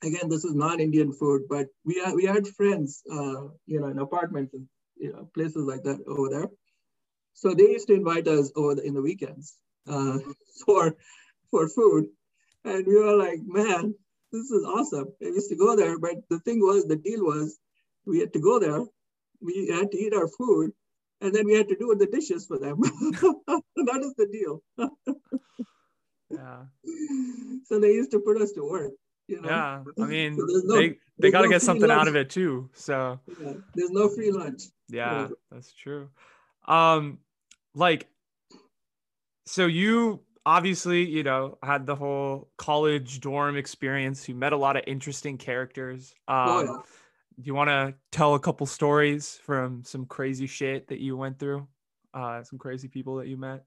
[0.04, 4.00] again, this is non-Indian food, but we had, we had friends, uh, you know, in
[4.00, 6.50] apartments and you know places like that over there.
[7.34, 9.56] So they used to invite us over the, in the weekends
[9.88, 10.20] uh,
[10.66, 10.96] for
[11.52, 12.08] for food,
[12.66, 13.94] and we were like, man,
[14.32, 15.08] this is awesome.
[15.22, 17.58] I used to go there, but the thing was, the deal was,
[18.06, 18.84] we had to go there,
[19.42, 20.72] we had to eat our food,
[21.22, 22.80] and then we had to do the dishes for them.
[22.82, 24.62] that is the deal.
[26.30, 26.64] yeah.
[27.66, 28.92] So they used to put us to work.
[29.28, 29.50] You know?
[29.50, 32.30] Yeah, I mean, So no- they they got to no get something out of it
[32.30, 32.70] too.
[32.74, 34.64] So Yeah, there's no free lunch.
[34.90, 36.10] yeah, that's true.
[36.68, 37.20] Um,
[37.76, 38.08] like,
[39.46, 44.28] so you obviously, you know, had the whole college dorm experience.
[44.30, 46.14] You met a lot of interesting characters.
[46.28, 46.78] Um, Oh, yeah.
[47.40, 51.38] do you want to tell a couple stories from some crazy shit that you went
[51.40, 51.68] through?
[52.14, 53.64] Uh, some crazy people that you met.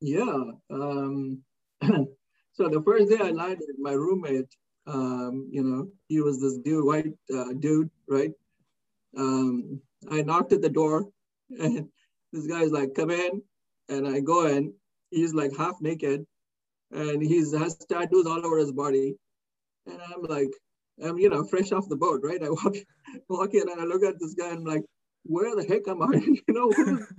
[0.00, 0.44] Yeah.
[0.70, 1.42] Um,
[1.82, 4.54] so the first day I landed, my roommate,
[4.88, 8.32] um, you know, he was this dude, white uh, dude, right?
[9.16, 11.08] Um, I knocked at the door,
[11.50, 11.88] and
[12.32, 13.42] this guy's like, "Come in,"
[13.88, 14.72] and I go in.
[15.10, 16.26] He's like half naked,
[16.90, 19.16] and he's has tattoos all over his body,
[19.86, 20.50] and I'm like,
[21.04, 22.42] I'm you know fresh off the boat, right?
[22.42, 22.74] I walk
[23.28, 24.84] walk in and I look at this guy and I'm like,
[25.24, 26.14] where the heck am I?
[26.16, 27.12] you know, who is,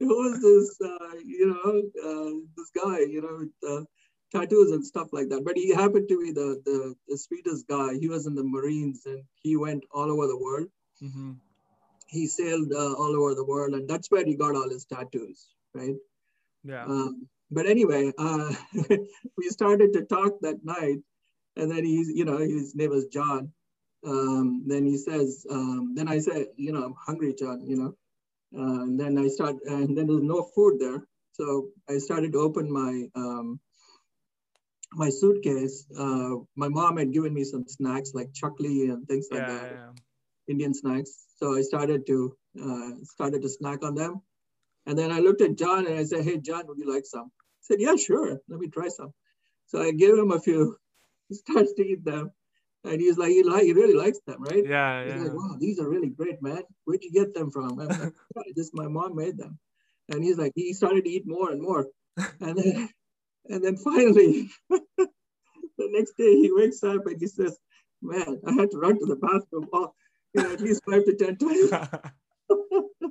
[0.00, 0.88] who is this?
[0.88, 3.84] Uh, you know, uh, this guy, you know, uh,
[4.32, 5.44] tattoos and stuff like that.
[5.44, 7.94] But he happened to be the, the the sweetest guy.
[8.00, 10.68] He was in the Marines and he went all over the world.
[11.00, 11.32] hmm
[12.08, 15.48] He sailed uh, all over the world, and that's where he got all his tattoos,
[15.74, 15.96] right?
[16.64, 16.84] Yeah.
[16.84, 18.52] Um, but anyway, uh,
[19.38, 20.98] we started to talk that night,
[21.56, 23.52] and then he's, you know, his name was John.
[24.06, 27.96] Um, then he says, um, then I said, you know, I'm hungry, John, you know.
[28.56, 32.38] Uh, and then I start, and then there's no food there, so I started to
[32.38, 33.60] open my um,
[34.92, 35.86] my suitcase.
[35.98, 39.72] Uh, my mom had given me some snacks like chakli and things like yeah, that.
[39.72, 39.92] yeah.
[40.48, 41.26] Indian snacks.
[41.36, 44.22] So I started to uh, started to snack on them,
[44.86, 47.30] and then I looked at John and I said, "Hey, John, would you like some?"
[47.60, 48.40] He said, "Yeah, sure.
[48.48, 49.12] Let me try some."
[49.66, 50.76] So I gave him a few.
[51.28, 52.30] He starts to eat them,
[52.84, 55.22] and he's like, "He like, he really likes them, right?" Yeah, He's yeah.
[55.24, 56.62] like, "Wow, these are really great, man.
[56.84, 59.58] Where'd you get them from?" I'm like, "Yeah, "This my mom made them,"
[60.08, 61.88] and he's like, he started to eat more and more,
[62.40, 62.88] and then
[63.48, 64.78] and then finally, the
[65.78, 67.58] next day he wakes up and he says,
[68.02, 69.94] "Man, I had to run to the bathroom." all-
[70.34, 71.70] you know, at least five to ten times.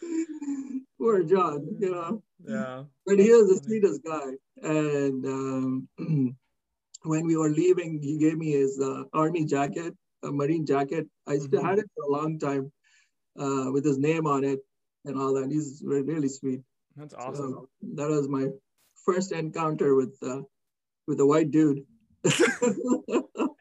[0.98, 2.22] Poor John, you know.
[2.44, 2.84] yeah.
[3.06, 4.32] But he was the sweetest guy.
[4.62, 5.88] And um,
[7.04, 9.94] when we were leaving, he gave me his uh, army jacket,
[10.24, 11.06] a marine jacket.
[11.26, 11.68] I still Mhm.
[11.68, 12.72] had it for a long time
[13.38, 14.60] uh, with his name on it
[15.04, 15.50] and all that.
[15.50, 16.60] He's really sweet.
[16.96, 17.52] That's awesome.
[17.52, 18.48] So that was my
[19.06, 20.42] first encounter with uh,
[21.06, 21.86] with a white dude.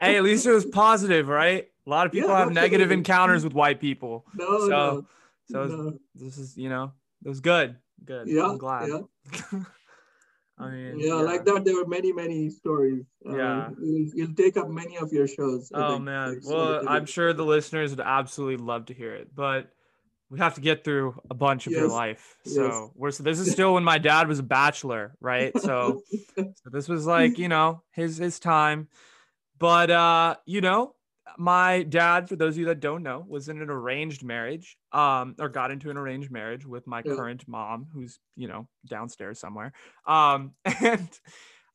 [0.02, 1.68] Hey, at least it was positive, right?
[1.86, 4.26] A lot of people Yeah, have negative encounters with white people.
[4.36, 5.06] no, So- no,
[5.50, 6.00] So no.
[6.16, 6.92] this is, you know,
[7.24, 7.78] it was good.
[8.04, 8.28] Good.
[8.28, 8.90] Yeah, I'm glad.
[8.90, 9.60] yeah.
[10.58, 11.66] I mean, yeah, like that.
[11.66, 13.06] There were many, many stories.
[13.28, 13.70] Uh, Yeah.
[13.82, 15.70] you'll, you'll take up many of your shows.
[15.74, 16.04] I Oh think.
[16.04, 16.34] man.
[16.36, 19.70] Like, so Well, that I'm sure the listeners would absolutely love to hear it, but
[20.30, 22.36] we have to get through a bunch of your Yes, life.
[22.46, 22.54] yes.
[22.56, 25.58] So we're so this is still when my dad was a bachelor, right?
[25.60, 26.04] So
[26.36, 28.88] so this was like, you know, his his time.
[29.58, 30.96] But uh, you know,
[31.38, 35.36] my dad, for those of you that don't know, was in an arranged marriage, um,
[35.40, 37.16] or got into an arranged marriage with my Yeah.
[37.16, 39.74] current mom, who's, you know, downstairs somewhere.
[40.06, 41.10] Um, and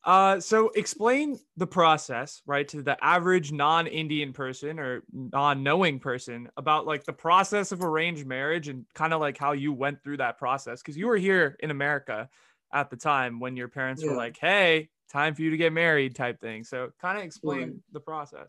[0.03, 6.87] uh, so explain the process, right, to the average non-Indian person or non-knowing person about
[6.87, 10.39] like the process of arranged marriage and kind of like how you went through that
[10.39, 10.81] process.
[10.81, 12.29] Cause you were here in America
[12.73, 16.15] at the time when your parents were like, Hey, time for you to get married
[16.15, 16.63] type thing.
[16.63, 17.73] So kind of explain Right.
[17.91, 18.47] the process.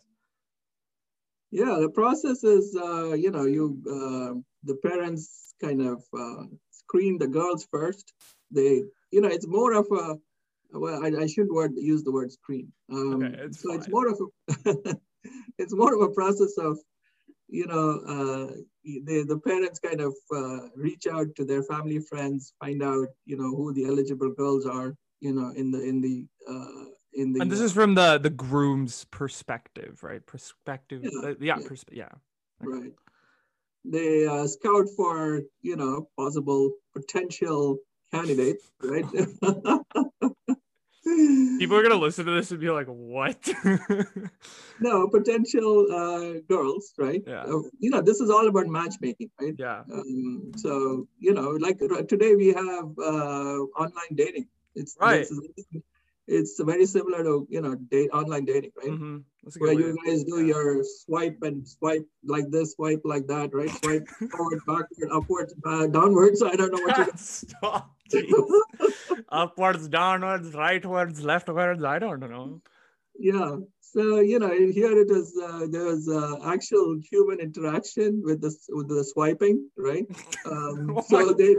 [1.51, 7.19] Yeah, the process is, uh, you know, you uh, the parents kind of uh, screen
[7.19, 8.15] the girls first.
[8.51, 10.17] They, you know, it's more of a
[10.73, 12.73] well, I, I shouldn't word, use the word screen.
[12.91, 14.97] Um, Okay, it's so it's more of a
[15.59, 16.79] it's more of a process of,
[17.49, 18.55] you know, uh,
[18.85, 23.37] the the parents kind of uh, reach out to their family friends, find out, you
[23.37, 27.41] know, who the eligible girls are, you know, in the in the uh, in the
[27.43, 30.25] And this is from the the groom's perspective, right?
[30.25, 31.03] Perspective.
[31.05, 31.69] Yeah, uh, yeah, yeah.
[31.69, 32.13] perspe- yeah.
[32.61, 32.93] Right.
[33.85, 37.79] They uh, scout for, you know, possible potential
[38.13, 39.05] candidates, right?
[41.63, 43.39] People are gonna listen to this and be like, "What?"
[44.81, 47.23] no, potential uh, girls, right?
[47.25, 47.43] Yeah.
[47.43, 49.55] Uh, you know, this is all about matchmaking, right?
[49.57, 54.49] yeah, Um, so, you know, like uh, today we have uh, online dating.
[54.75, 55.25] It's Right.
[56.27, 58.91] It's, very similar to you know date online dating, right?
[58.91, 59.19] Mm-hmm.
[59.59, 63.71] Where you guys do your swipe and swipe like this, swipe like that, right?
[63.71, 66.43] Swipe forward, backward, upwards, uh, downwards.
[66.43, 67.13] I don't know what you.
[67.17, 67.95] Stop.
[69.29, 71.85] Upwards, downwards, rightwards, leftwards.
[71.85, 72.61] I don't know.
[73.19, 78.41] yeah so you know here it is uh, there was uh, actual human interaction with
[78.41, 80.07] the with the swiping right
[80.51, 81.55] um, Oh so they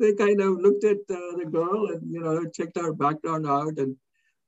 [0.00, 3.78] they kind of looked at uh, the girl and you know checked her background out
[3.78, 3.96] and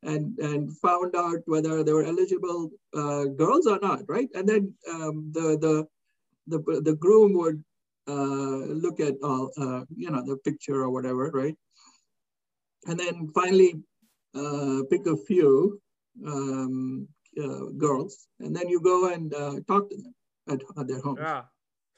[0.02, 4.74] and and found out whether they were eligible uh, girls or not right and then
[4.90, 5.74] um, the the
[6.52, 7.62] the the groom would
[8.06, 11.56] look at all uh, you know the picture or whatever right
[12.86, 13.74] and then finally
[14.34, 15.80] uh, pick a few
[16.26, 17.08] um,
[17.40, 20.14] uh, girls, and then you go and uh, talk to them
[20.48, 21.16] at, at their home.
[21.18, 21.42] Yeah.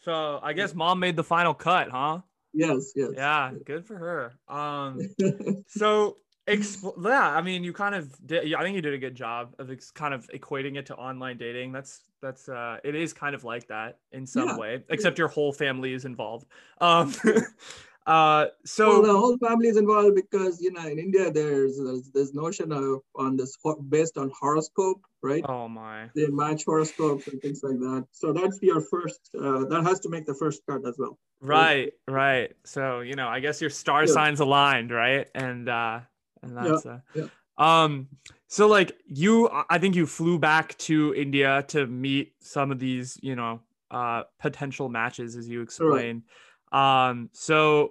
[0.01, 2.21] So I guess mom made the final cut, huh?
[2.53, 3.11] Yes, yes.
[3.15, 4.35] Yeah, good for her.
[4.49, 4.99] Um,
[5.69, 8.49] so expl- yeah, I mean, you kind of did.
[8.49, 10.97] yeah, I think you did a good job of ex- kind of equating it to
[10.97, 11.73] online dating.
[11.73, 15.29] That's that's uh, it is kind of like that in some Yeah, way, except your
[15.29, 16.47] whole family is involved.
[16.81, 17.13] Um,
[18.07, 22.11] uh, so well, the whole family is involved because you know in India there's there's
[22.11, 23.57] this notion of on this
[23.89, 25.45] based on horoscope, right?
[25.49, 28.07] oh my, They match horoscopes and things like that.
[28.13, 29.31] So that's your first.
[29.39, 31.19] Uh, that has to make the first cut as well.
[31.41, 32.53] right, right.
[32.65, 34.13] So you know, I guess your star Yeah.
[34.13, 35.29] signs aligned, right?
[35.35, 36.01] And uh,
[36.43, 37.27] and Yeah, that's uh, yeah.
[37.59, 38.09] um.
[38.49, 43.19] So like you, I think you flew back to India to meet some of these,
[43.23, 46.23] you know, uh, potential matches, as you explained.
[46.71, 47.31] Um.
[47.33, 47.91] So,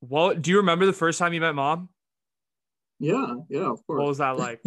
[0.00, 1.88] what do you remember the first time you met mom?
[2.98, 4.00] Yeah, yeah, of course.
[4.00, 4.60] What was that like?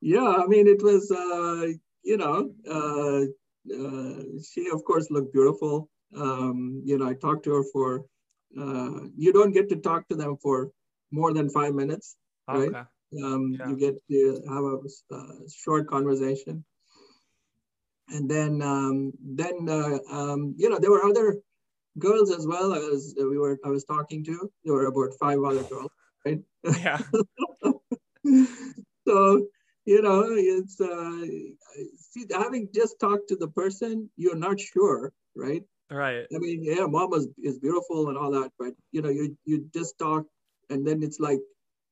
[0.00, 1.68] yeah, I mean, it was, uh,
[2.02, 3.24] you know, uh,
[3.74, 5.88] uh, she of course looked beautiful.
[6.16, 8.06] Um, you know, I talked to her for,
[8.58, 10.70] uh, you don't get to talk to them for
[11.10, 12.16] more than five minutes.
[12.48, 12.74] Right.
[13.22, 13.68] Um, Yeah.
[13.68, 14.78] You get to have a
[15.14, 16.64] uh, short conversation.
[18.08, 21.36] And then, um, then uh, um, you know, there were other
[21.98, 22.72] girls as well.
[22.74, 24.50] as we were, I was talking to.
[24.64, 25.90] There were about five other girls,
[26.24, 26.40] right?
[26.64, 26.98] Yeah.
[29.08, 29.46] so
[29.84, 31.24] you know it's uh
[31.96, 36.26] see having just talked to the person you're not sure right Right.
[36.34, 39.66] i mean yeah mom is, is beautiful and all that but you know you you
[39.72, 40.24] just talk
[40.70, 41.40] and then it's like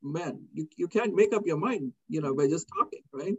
[0.02, 3.36] man you, you can't make up your mind you know by just talking right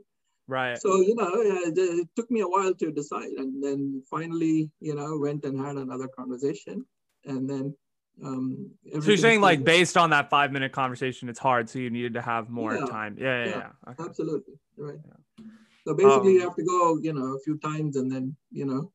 [0.50, 0.80] Right.
[0.80, 5.18] so you know it took me a while to decide and then finally you know
[5.18, 6.86] went and had another conversation
[7.26, 7.76] and then
[8.24, 11.90] um So you're saying like based on that five minute conversation, it's hard, so you
[11.90, 13.18] needed to have more Yeah, time.
[13.20, 13.92] Yeah, yeah, yeah, yeah.
[13.92, 14.04] Okay.
[14.04, 14.54] Absolutely.
[14.78, 15.00] Right.
[15.86, 18.66] So basically, you Um, have to go, you know, a few times and then, you
[18.66, 18.92] know,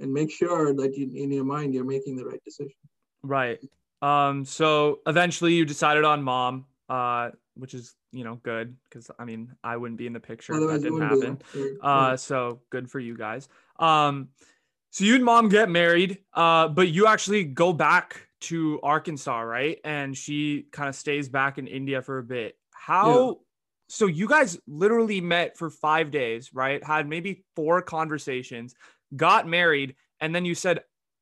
[0.00, 2.76] and make sure that you, in your mind, you're making the right decision.
[3.22, 3.58] Right.
[4.02, 4.44] Um.
[4.44, 6.66] So eventually, you decided on mom.
[6.88, 10.54] Uh, which is you know good because I mean I wouldn't be in the picture
[10.54, 11.42] if that didn't happen.
[11.82, 13.48] Uh, so good for you guys.
[13.78, 14.28] Um,
[14.90, 19.78] so you and mom get married, uh, but you actually go back to Arkansas, right?
[19.84, 22.56] And she kind of stays back in India for a bit.
[22.72, 23.38] How?
[23.88, 26.82] So you guys literally met for five days, right?
[26.82, 28.74] Had maybe four conversations,
[29.14, 30.80] got married, and then you said,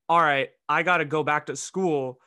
[0.08, 2.20] "All right, I got to go back to school."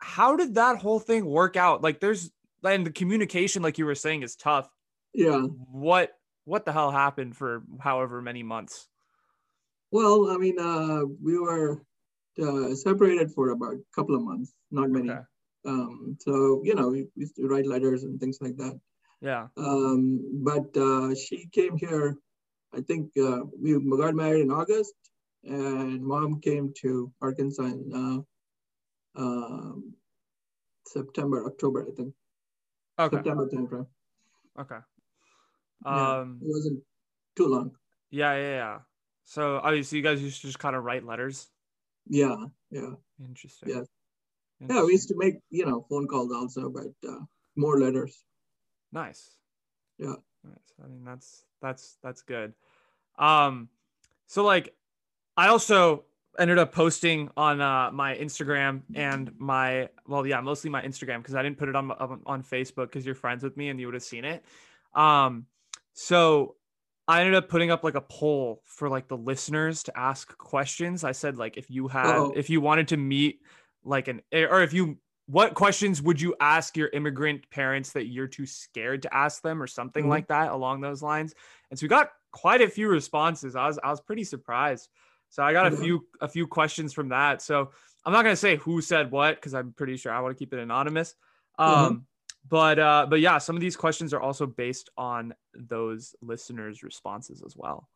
[0.00, 1.82] How did that whole thing work out?
[1.82, 2.30] Like, there's
[2.62, 4.68] and the communication, like you were saying, is tough
[5.14, 5.42] yeah.
[5.72, 6.12] what
[6.44, 8.88] what the hell happened for however many months
[9.90, 11.82] Well, I mean, uh, we were
[12.40, 15.10] uh, separated for about a couple of months, not many.
[15.10, 15.20] Okay.
[15.66, 18.78] Um, so, you know, we used to write letters and things like that.
[19.20, 20.00] yeah Um,
[20.48, 22.16] but uh, she came here,
[22.72, 24.94] I think uh, we got married in August,
[25.42, 28.18] and mom came to Arkansas in uh,
[29.20, 29.94] um,
[30.86, 32.14] September, October, I think.
[32.98, 33.86] okay September timeframe.
[34.58, 34.80] okay
[35.84, 36.80] Yeah, um it wasn't
[37.36, 37.72] too long.
[38.10, 38.78] yeah yeah yeah
[39.24, 41.48] so obviously you guys used to just kind of write letters
[42.08, 42.36] Yeah,
[42.70, 42.92] yeah,
[43.22, 43.84] interesting Yeah.
[44.68, 44.82] yeah.
[44.84, 47.20] We used to make you know phone calls also, but uh,
[47.56, 48.24] more letters.
[48.92, 49.38] nice
[49.98, 50.18] Yeah.
[50.42, 52.52] nice i mean that's that's that's good
[53.18, 53.68] um
[54.26, 54.74] so like
[55.36, 56.04] i also
[56.40, 61.34] ended up posting on uh my instagram and my well yeah mostly my instagram because
[61.34, 63.86] i didn't put it on on, on facebook because you're friends with me and you
[63.86, 64.42] would have seen it.
[64.94, 65.46] Um
[65.92, 66.56] so
[67.06, 71.04] i ended up putting up like a poll for like the listeners to ask questions.
[71.04, 72.32] I said like if you had Uh-oh.
[72.34, 73.40] if you wanted to meet
[73.84, 78.26] like an or if you what questions would you ask your immigrant parents that you're
[78.26, 80.08] too scared to ask them or something Mhm.
[80.08, 81.34] like that along those lines?
[81.70, 83.54] And so we got quite a few responses.
[83.54, 84.88] I was i was pretty surprised
[85.30, 87.70] so i got a few a few questions from that so
[88.04, 90.38] i'm not going to say who said what because i'm pretty sure i want to
[90.38, 91.14] keep it anonymous
[91.58, 92.02] um Mhm.
[92.48, 97.42] but uh, but yeah, some of these questions are also based on those listeners' responses
[97.44, 97.86] as well.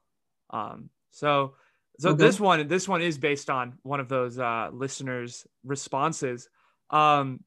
[0.50, 1.54] Um, so
[1.98, 2.18] so Okay.
[2.18, 6.50] this one this one is based on one of those uh, listeners' responses.
[6.90, 7.42] Um,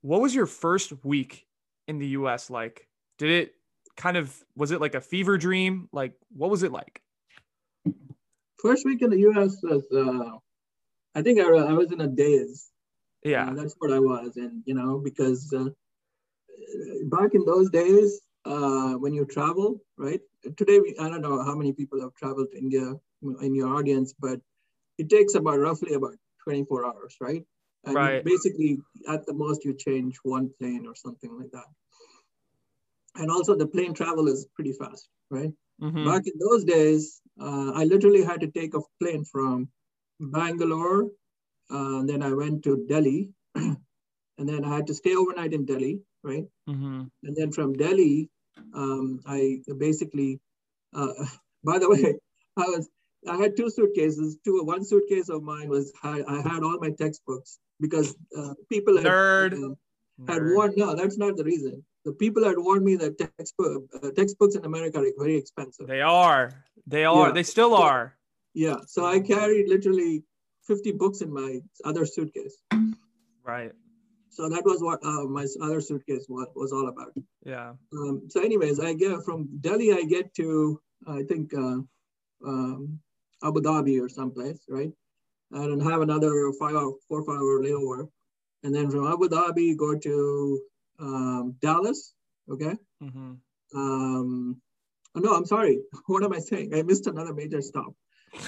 [0.00, 1.46] what was your first week
[1.86, 2.48] in the U.S.
[2.48, 2.88] like?
[3.18, 3.54] Did it
[3.98, 5.90] kind of was it like a fever dream?
[5.92, 7.02] Like what was it like?
[8.62, 10.38] First week in the US was, uh,
[11.14, 12.70] I think I, I was in a daze.
[13.24, 14.36] Yeah, Uh, that's what I was.
[14.36, 15.68] And, you know, because uh,
[17.06, 20.20] back in those days, uh, when you travel, right?
[20.56, 22.94] Today, we, I don't know how many people have traveled to India
[23.40, 24.40] in your audience, but
[24.98, 27.44] it takes about roughly about 24 hours, right?
[27.84, 28.24] And Right.
[28.24, 31.66] basically, at the most, you change one plane or something like that.
[33.16, 35.52] And also, the plane travel is pretty fast, right?
[35.82, 36.04] Mhm.
[36.06, 39.68] Back in those days, uh, I literally had to take a plane from
[40.20, 41.10] Bangalore.
[41.70, 43.30] Uh, then I went to Delhi.
[44.38, 46.46] and then I had to stay overnight in Delhi, right?
[46.68, 47.10] Mhm.
[47.24, 48.30] And then from Delhi,
[48.74, 50.40] um, I basically,
[50.94, 51.12] uh,
[51.64, 52.14] by the way,
[52.56, 52.88] I was,
[53.26, 54.38] I had two suitcases.
[54.44, 58.96] Two, one suitcase of mine was, I, I had all my textbooks because uh, people
[58.96, 59.52] had, Nerd.
[59.54, 59.74] uh,
[60.32, 60.54] had Nerd.
[60.54, 61.84] warned, no, that's not the reason.
[62.04, 65.86] The people had warned me that textbook, uh, textbooks in America are very expensive.
[65.86, 66.64] They are.
[66.86, 67.28] They are.
[67.28, 67.32] Yeah.
[67.32, 68.16] They still are.
[68.54, 70.24] Yeah, so I carried literally
[70.66, 72.56] 50 books in my other suitcase.
[73.44, 73.72] Right.
[74.30, 77.12] So that was what uh, my other suitcase was, was all about.
[77.44, 77.72] Yeah.
[77.92, 81.78] Um, so, anyways, I get from Delhi, I get to I think uh,
[82.46, 83.00] um,
[83.42, 84.92] Abu Dhabi or someplace, right?
[85.50, 88.08] And have another five hour, four five hour layover,
[88.62, 90.60] and then from Abu Dhabi go to
[91.02, 92.14] um, Dallas.
[92.50, 92.74] Okay.
[93.00, 93.34] hmm
[93.74, 94.60] Um,
[95.14, 95.76] oh, no, I'm sorry.
[96.12, 96.74] What am I saying?
[96.74, 97.92] I missed another major stop.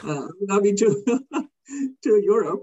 [0.03, 0.89] Uh, Abu Dhabi to
[2.05, 2.63] to Europe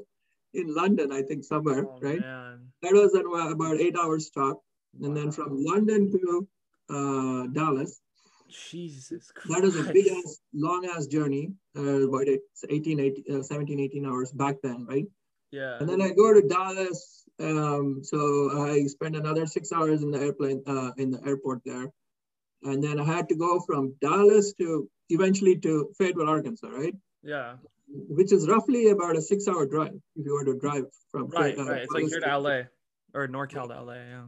[0.53, 2.21] in London, I think somewhere, Oh, right?
[2.21, 2.57] man.
[2.83, 4.57] That was an, uh, about eight hours stop,
[5.03, 6.47] and then from London to
[6.89, 8.01] uh, Dallas,
[8.49, 9.49] Jesus Christ.
[9.51, 11.53] that is a big ass, long ass journey.
[11.77, 15.05] Uh, about it's 18, 18, uh, 17, 18 hours back then, right?
[15.51, 15.77] Yeah.
[15.79, 17.23] And then I go to Dallas.
[17.39, 18.19] Um, so
[18.69, 21.87] I spent another six hours in the airplane, uh, in the airport there.
[22.63, 26.95] And then I had to go from Dallas to eventually to Fayetteville, Arkansas, right?
[27.23, 27.55] yeah.
[27.93, 31.57] Which is roughly about a six hour drive if you were to drive from Right.
[31.57, 31.81] uh, Right.
[31.81, 32.57] It's like here to to- LA
[33.13, 33.95] or NorCal to LA.
[33.95, 34.27] Yeah.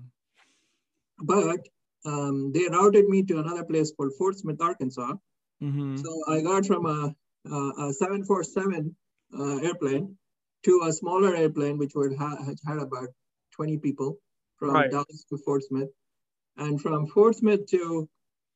[1.20, 1.62] But
[2.06, 5.14] um, they routed me to another place called Fort Smith, Arkansas.
[5.62, 5.96] Mm-hmm.
[5.98, 7.16] So I got from a,
[7.50, 8.94] a, a 747
[9.40, 10.18] uh, airplane
[10.66, 13.10] to a smaller airplane, which would ha- had about
[13.56, 14.18] 20 people
[14.58, 14.92] from Right.
[14.92, 15.90] Dallas to Fort Smith.
[16.58, 18.08] And from Fort Smith to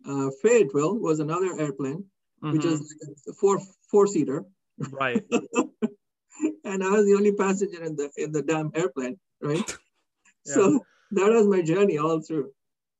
[0.07, 2.05] uh, Fayetteville was another airplane,
[2.39, 4.45] which is like a four four seater.
[4.81, 4.95] Mm-hmm.
[4.95, 5.23] right.
[6.63, 9.77] and I was the only passenger in the in the damn airplane, right?
[10.45, 10.53] Yeah.
[10.53, 12.51] So that was my journey all through.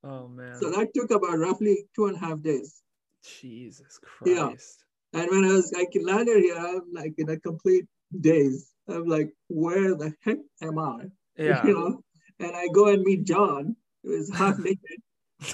[0.04, 0.60] Oh man.
[0.60, 2.82] So that took about roughly two and a half days.
[3.24, 4.84] Jesus Christ.
[5.14, 5.22] Yeah.
[5.22, 7.86] And when I was I landed here, I'm like in a complete
[8.20, 8.70] daze.
[8.90, 11.06] I'm like, where the heck am I?
[11.40, 11.64] Yeah.
[11.68, 12.04] You know?
[12.40, 14.80] And I go and meet John, who is half naked,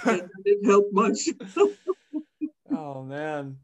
[0.05, 1.27] and it didn't help much.
[2.71, 3.57] oh man.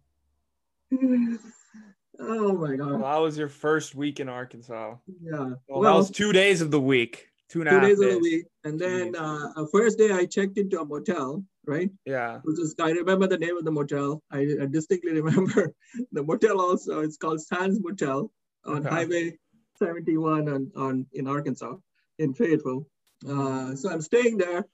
[2.19, 3.03] oh my Well, god.
[3.03, 4.95] that was your first week in Arkansas.
[5.21, 5.51] Yeah.
[5.67, 7.27] Well, that was two days of the week.
[7.49, 8.07] Two and two half days days.
[8.07, 8.45] of the week.
[8.63, 11.89] And then uh, first day I checked into a motel, right?
[12.05, 12.39] Yeah.
[12.43, 14.21] Which is I remember the name of the motel.
[14.31, 15.73] I, I distinctly remember
[16.11, 16.99] the motel also.
[16.99, 18.29] It's called Sands Motel
[18.65, 18.89] on Okay.
[18.89, 19.37] Highway
[19.79, 21.75] 71 on, on in Arkansas,
[22.19, 22.85] in Fayetteville.
[23.27, 24.65] Uh, so I'm staying there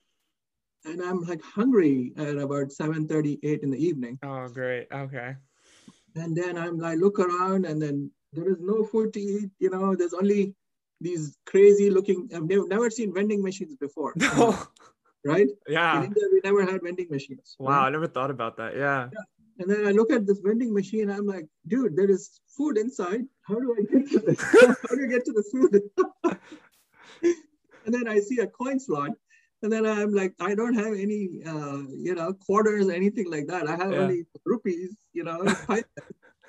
[0.86, 4.20] and I'm like hungry at about 7:38 in the evening.
[4.24, 4.88] Oh, great.
[4.92, 5.36] Okay.
[6.16, 9.70] And then I'm like look around and then there is no food to eat, you
[9.70, 10.54] know, there's only
[11.02, 14.14] these crazy looking I've never, never seen vending machines before.
[14.16, 14.58] No.
[15.28, 15.48] Right?
[15.48, 16.04] In yeah.
[16.04, 17.56] India, we never had vending machines.
[17.58, 17.72] Wow.
[17.72, 17.88] right?
[17.88, 18.76] I never thought about that.
[18.76, 19.10] Yeah.
[19.58, 21.10] And then I look at this vending machine.
[21.10, 23.22] I'm like, dude, there is food inside.
[23.48, 24.42] How do I get to this?
[24.62, 25.82] How do I get to the food?
[27.86, 29.12] and then I see a coin slot.
[29.64, 33.48] And then I'm like, I don't have any, uh, you know, quarters or anything like
[33.48, 33.68] that.
[33.68, 34.00] I have Yeah.
[34.00, 35.42] only rupees, you know.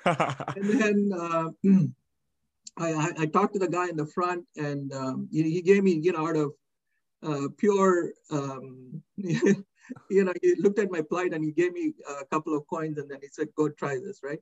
[0.05, 1.49] and then uh,
[2.77, 5.83] I, I, I talked to the guy in the front, and um, he, he gave
[5.83, 6.51] me, you know, out of
[7.23, 9.01] uh, pure, um,
[10.09, 12.97] you know, he looked at my plight and he gave me a couple of coins,
[12.97, 14.39] and then he said, "Go try this," right?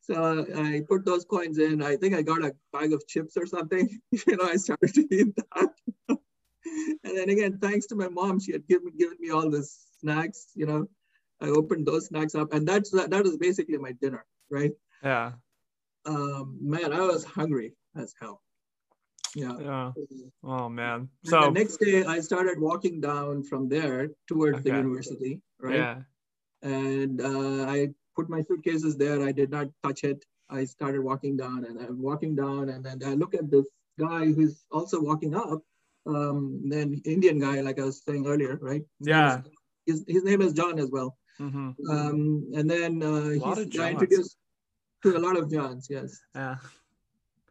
[0.00, 1.82] So I put those coins in.
[1.82, 3.88] I think I got a bag of chips or something.
[4.12, 5.70] you know, I started to eat that.
[6.08, 10.48] and then again, thanks to my mom, she had given given me all this snacks.
[10.54, 10.86] You know,
[11.40, 14.72] I opened those snacks up, and that's that, that was basically my dinner, right?
[15.02, 15.32] yeah.
[16.06, 18.40] um, man, I was hungry as hell.
[19.34, 19.56] Yeah.
[19.60, 19.92] Yeah.
[20.44, 21.08] Oh man.
[21.24, 25.74] And So the next day, I started walking down from there towards the university, right?
[25.76, 25.96] yeah.
[26.62, 29.22] And uh, I put my suitcases there.
[29.22, 30.24] I did not touch it.
[30.48, 33.66] I started walking down, and I'm walking down, and then I look at this
[33.98, 35.60] guy who's also walking up.
[36.06, 38.82] Um, then Indian guy, like I was saying earlier, right?
[39.00, 39.38] Yeah.
[39.38, 39.50] is-
[39.86, 41.10] His, his name is John as well.
[41.38, 42.18] hmm Um,
[42.56, 43.92] and then uh, he's, of I Johns.
[43.94, 44.36] introduced
[45.02, 46.20] to a lot of Johns, yes.
[46.34, 46.56] Yeah.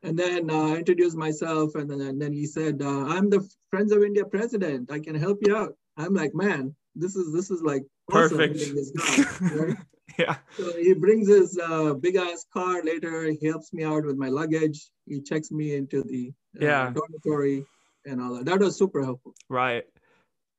[0.03, 3.47] And then uh, I introduced myself, and then, and then he said, uh, "I'm the
[3.69, 4.91] Friends of India president.
[4.91, 8.75] I can help you out." I'm like, "Man, this is this is like awesome Perfect.
[8.97, 9.77] guy." right?
[10.19, 10.35] yeah.
[10.57, 13.31] So he brings his uh, big ass car later.
[13.31, 14.91] He helps me out with my luggage.
[15.07, 16.93] He checks me into the uh, Yeah.
[16.93, 17.65] dormitory
[18.05, 18.45] and all that.
[18.45, 19.33] That was super helpful.
[19.49, 19.85] Right.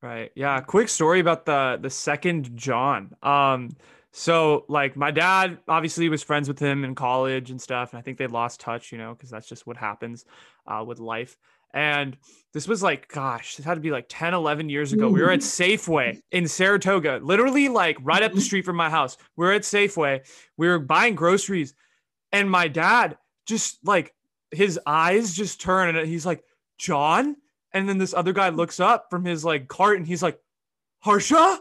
[0.01, 0.31] Right.
[0.35, 0.59] Yeah.
[0.61, 3.15] Quick story about the the second John.
[3.21, 3.69] Um,
[4.17, 8.01] so like my dad obviously was friends with him in college and stuff, and I
[8.01, 10.23] think they lost touch, you know, because that's just what happens
[10.67, 11.37] uh, with life.
[11.73, 12.15] And
[12.53, 15.09] this was like, gosh, this had to be like 10, 11 years ago.
[15.09, 18.43] We were at Safeway in Saratoga, literally like right up the Mhm.
[18.43, 19.17] street from my house.
[19.35, 20.25] We are at Safeway.
[20.55, 21.73] We were buying groceries,
[22.31, 24.13] and my dad just like
[24.51, 26.41] his eyes just turn and he's like,
[26.77, 27.35] John?
[27.73, 30.39] And then this other guy looks up from his like cart and he's like,
[30.99, 31.59] Harsha?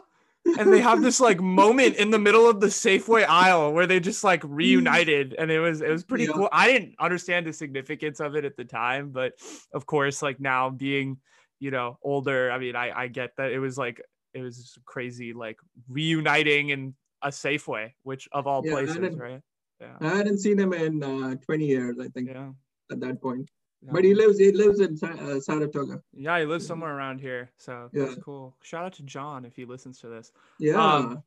[0.59, 3.99] And they have this like moment in the middle of the Safeway aisle where they
[3.99, 6.33] just like reunited and it was it was pretty Yeah.
[6.35, 6.49] cool.
[6.53, 9.33] I didn't understand the significance of it at the time, but
[9.73, 11.19] of course, like now being,
[11.61, 14.01] you know, older, I mean, I I get that it was like
[14.35, 19.41] it was crazy like reuniting in a Safeway, which of all Yeah, places, right?
[19.81, 19.97] Yeah.
[20.01, 22.53] I hadn't seen him in uh, 20 years, I think, Yeah.
[22.91, 23.49] at that point.
[23.85, 23.93] Yeah.
[23.93, 26.03] But he lives he lives in uh, Saratoga.
[26.13, 27.51] Yeah, he lives somewhere around here.
[27.59, 28.23] So that's Yeah.
[28.23, 28.57] cool.
[28.63, 30.33] Shout out to John if he listens to this.
[30.59, 30.83] Yeah.
[30.83, 31.23] Um,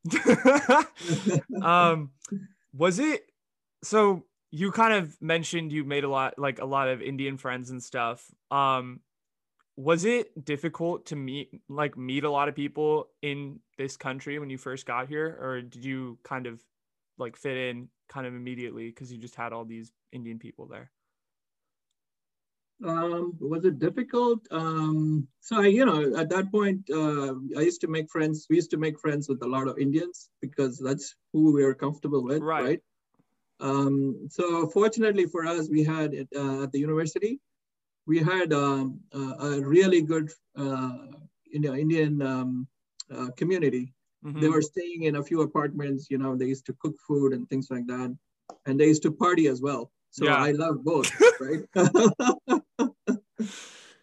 [1.62, 2.12] um
[2.74, 3.32] was it
[3.84, 7.70] so you kind of mentioned you made a lot like a lot of Indian friends
[7.70, 8.26] and stuff.
[8.50, 9.02] Um
[9.76, 14.50] was it difficult to meet like meet a lot of people in this country when
[14.50, 16.60] you first got here or did you kind of
[17.20, 20.90] like fit in kind of immediately because you just had all these Indian people there?
[22.86, 24.48] Um, was it difficult?
[24.52, 28.46] Um, so I, you know, at that point, uh, I used to make friends.
[28.50, 31.74] We used to make friends with a lot of Indians because that's who we were
[31.74, 32.64] comfortable with, Right.
[32.64, 32.82] right?
[33.60, 37.40] Um, so fortunately for us, we had it, uh, at the university,
[38.06, 40.98] we had um, a, a really good, uh,
[41.46, 42.68] you know, Indian um,
[43.14, 43.94] uh, community.
[44.36, 44.50] They Mhm.
[44.50, 46.10] were staying in a few apartments.
[46.10, 48.16] You know, they used to cook food and things like that,
[48.66, 49.92] and they used to party as well.
[50.12, 50.36] So Yeah.
[50.36, 51.64] I love both, right?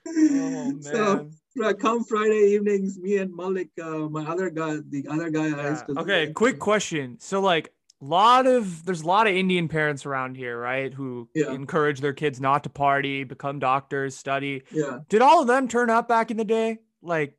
[0.07, 1.31] Oh So
[1.79, 5.83] come Friday evenings, me and Malik, uh, my other guy, the other guy I Yeah.
[5.97, 7.19] Okay, quick question.
[7.21, 10.93] So like a lot of there's a lot of Indian parents around here, right?
[10.93, 11.53] Who Yeah.
[11.53, 14.65] encourage their kids not to party, become doctors, study.
[14.71, 15.01] Yeah.
[15.09, 16.81] Did all of them turn up back in the day?
[17.03, 17.39] Like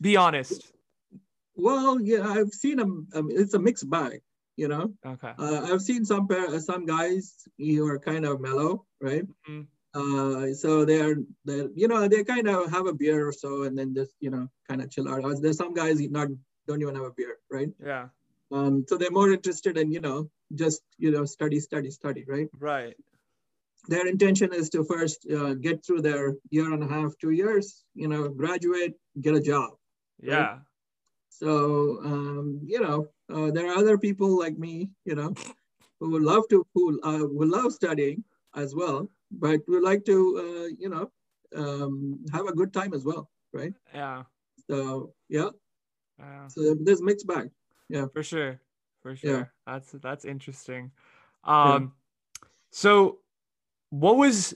[0.00, 0.72] be honest.
[1.56, 3.08] Well, yeah, I've seen them.
[3.12, 4.20] Um, it's a mixed bag,
[4.60, 4.92] you know.
[5.12, 5.32] Okay.
[5.38, 6.28] Uh, I've seen some
[6.70, 7.24] some guys
[7.58, 9.26] who are kind of mellow, right?
[9.48, 9.66] Mhm.
[10.00, 11.16] Uh, so they're
[11.48, 14.30] they you know they kind of have a beer or so and then just you
[14.34, 15.22] know kind of chill out.
[15.42, 16.28] There's some guys not
[16.66, 17.72] don't even have a beer, right?
[17.92, 18.06] Yeah.
[18.52, 20.18] Um, so they're more interested in you know
[20.62, 22.48] just you know study, study, study, right?
[22.72, 22.96] Right.
[23.88, 27.82] Their intention is to first uh, get through their year and a half, two years,
[27.94, 28.94] you know, graduate,
[29.24, 29.70] get a job.
[30.32, 30.58] Yeah.
[31.30, 31.48] So,
[32.04, 35.34] um, you know, uh, there are other people like me, you know,
[36.00, 38.24] who would love to, who uh, would love studying
[38.54, 41.10] as well, but would like to, uh, you know,
[41.56, 43.74] um, have a good time as well, right?
[43.94, 44.24] Yeah.
[44.70, 45.50] So, yeah,
[46.18, 46.48] Yeah.
[46.48, 47.50] so there's mixed bag.
[47.88, 48.06] Yeah.
[48.12, 48.60] For sure.
[49.02, 49.30] For sure.
[49.30, 49.44] Yeah.
[49.66, 50.92] That's that's interesting.
[51.44, 51.94] Um
[52.70, 53.20] so
[53.90, 54.54] what was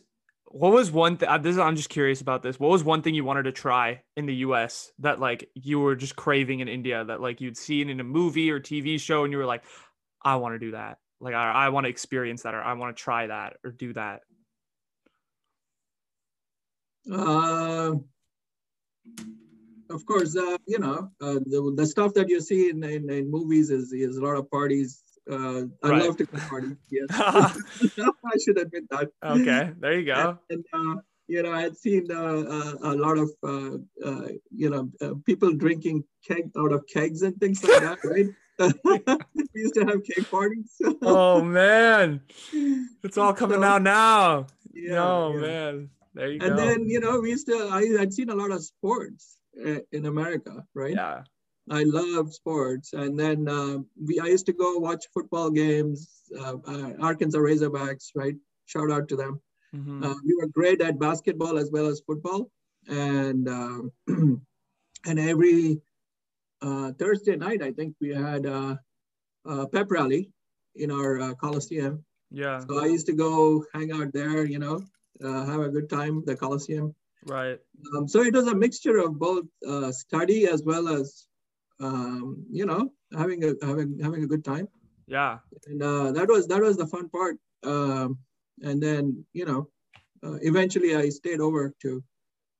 [0.55, 3.15] what was one thing this is, i'm just curious about this what was one thing
[3.15, 7.05] you wanted to try in the us that like you were just craving in india
[7.05, 9.65] that like you'd seen in a movie or tv show and you were like
[10.23, 12.97] i want to do that like i, I want to experience that or i want
[12.97, 14.21] to try that or do that
[17.11, 17.93] Uh,
[19.91, 23.31] of course, uh, you know, uh, the, the stuff that you see in, in, in
[23.31, 25.04] movies is, is a lot of parties.
[25.31, 26.03] Uh, I Right.
[26.05, 26.77] love to go party.
[26.91, 27.09] Yes.
[28.31, 29.11] I should admit that.
[29.25, 30.97] okay there you go And, uh,
[31.29, 35.15] you know, I had seen uh, uh, a lot of, uh, uh, you know, uh,
[35.25, 38.29] people drinking keg out of kegs and things like that, right?
[39.35, 40.71] we used to have keg parties.
[41.03, 42.21] oh man
[43.03, 45.41] it's all coming So, out now Yeah, oh yeah.
[45.41, 48.35] man there you And go then, you know, we used to, I had seen a
[48.35, 50.95] lot of sports uh, in America, right?
[50.95, 51.23] yeah
[51.71, 52.93] I love sports.
[52.93, 58.11] And then uh, we, I used to go watch football games, uh, uh, Arkansas Razorbacks,
[58.15, 58.35] right?
[58.67, 59.41] Shout out to them.
[59.75, 60.05] Mm-hmm.
[60.05, 62.51] Uh, we were great at basketball as well as football,
[62.87, 64.41] and uh, and
[65.07, 65.81] every
[66.63, 68.79] uh, Thursday night, I think we had a,
[69.73, 70.31] pep rally
[70.77, 72.05] in our uh, Coliseum.
[72.31, 72.61] Yeah.
[72.61, 74.81] So I used to go hang out there, you know,
[75.23, 76.95] uh, have a good time, the Coliseum.
[77.27, 77.59] Right.
[77.97, 81.27] Um, so it was a mixture of both uh, study as well as,
[81.85, 84.69] um, you know, having a having having a good time.
[85.07, 85.39] Yeah.
[85.67, 87.37] And uh, that was that was the fun part.
[87.63, 88.19] Um,
[88.63, 89.69] and then you know,
[90.25, 92.03] uh, eventually I stayed over to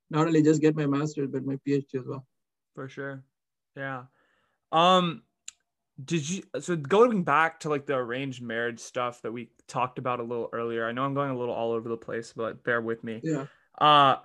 [0.09, 2.25] not only just get my master's but my PhD as well.
[2.75, 3.23] For sure.
[3.75, 4.03] Yeah.
[4.71, 5.23] Um,
[6.03, 10.19] did you so going back to like the arranged marriage stuff that we talked about
[10.19, 10.85] a little earlier?
[10.85, 13.21] I know I'm going a little all over the place, but bear with me.
[13.23, 13.45] Yeah.
[13.79, 14.17] Uh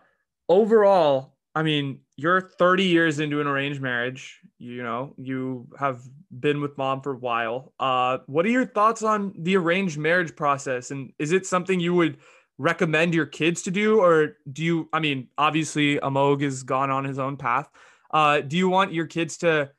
[0.48, 4.40] overall, I mean, you're 30 years into an arranged marriage.
[4.58, 6.02] You know, you have
[6.38, 7.72] been with mom for a while.
[7.80, 10.90] Uh, what are your thoughts on the arranged marriage process?
[10.90, 12.18] And is it something you would
[12.58, 14.88] recommend your kids to do, or do you?
[14.92, 17.68] I mean, obviously, Amog has gone on his own path.
[18.12, 19.70] Uh, do you want your kids to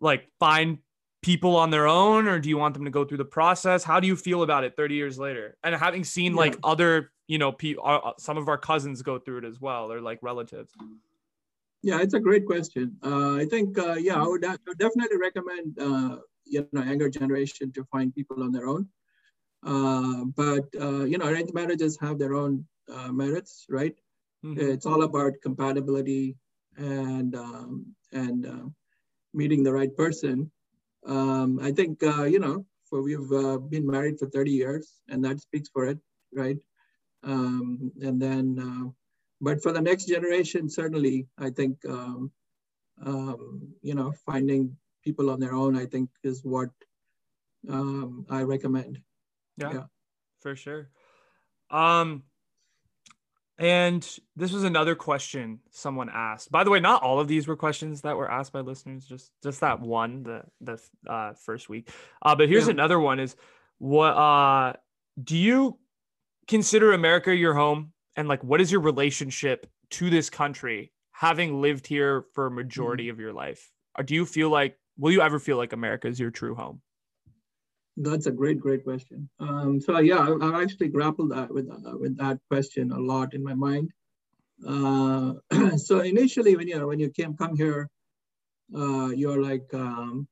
[0.00, 0.78] like find
[1.22, 3.82] people on their own, or do you want them to go through the process?
[3.82, 5.56] How do you feel about it 30 years later?
[5.64, 6.38] And having seen yeah.
[6.38, 9.88] like other you know, pe- uh, some of our cousins go through it as well.
[9.88, 10.72] They're like relatives.
[11.84, 12.96] Yeah, it's a great question.
[13.04, 16.16] Uh, I think, uh, yeah, I would, I would, definitely recommend, uh,
[16.46, 18.88] you know, younger generation to find people on their own.
[19.62, 22.64] Uh, but, uh, you know, arranged marriages have their own
[23.12, 23.94] merits, right?
[24.42, 24.58] Mm-hmm.
[24.72, 26.36] It's all about compatibility
[26.78, 28.72] and, um, and
[29.34, 30.50] meeting the right person.
[31.04, 33.28] Um, I think, you know, for we've
[33.68, 35.98] been married for 30 years and that speaks for it,
[36.32, 36.56] right?
[37.22, 38.90] Um, and then, uh,
[39.44, 42.32] but for the next generation, certainly, I think, um,
[43.04, 46.70] um, you know, finding people on their own, I think is what
[47.68, 49.00] um, I recommend.
[49.58, 49.82] Yeah, yeah,
[50.40, 50.88] for sure.
[51.70, 52.22] Um,
[53.58, 54.02] and
[54.34, 56.50] this was another question someone asked.
[56.50, 59.04] By the way, not all of these were questions that were asked by listeners.
[59.04, 61.90] Just just that one, the the uh, first week.
[62.20, 62.72] Uh, but here's yeah.
[62.72, 63.36] another one: is
[63.78, 64.72] what uh,
[65.22, 65.78] do you
[66.48, 67.92] consider America your home?
[68.16, 73.04] And like, what is your relationship to this country, having lived here for a majority
[73.04, 73.12] mm-hmm.
[73.12, 73.70] of your life?
[73.96, 76.80] Or do you feel like, will you ever feel like America is your true home?
[77.96, 79.28] That's a great, great question.
[79.38, 83.34] Um, so yeah, I, have actually grappled that with uh, with that question a lot
[83.34, 83.92] in my mind.
[84.66, 85.34] Uh,
[85.76, 87.88] so initially, when you when you came come here,
[88.74, 90.26] uh, you're like, um,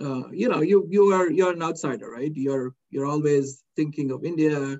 [0.00, 2.32] uh, you know, you you are you're an outsider, right?
[2.34, 4.78] You're you're always thinking of India,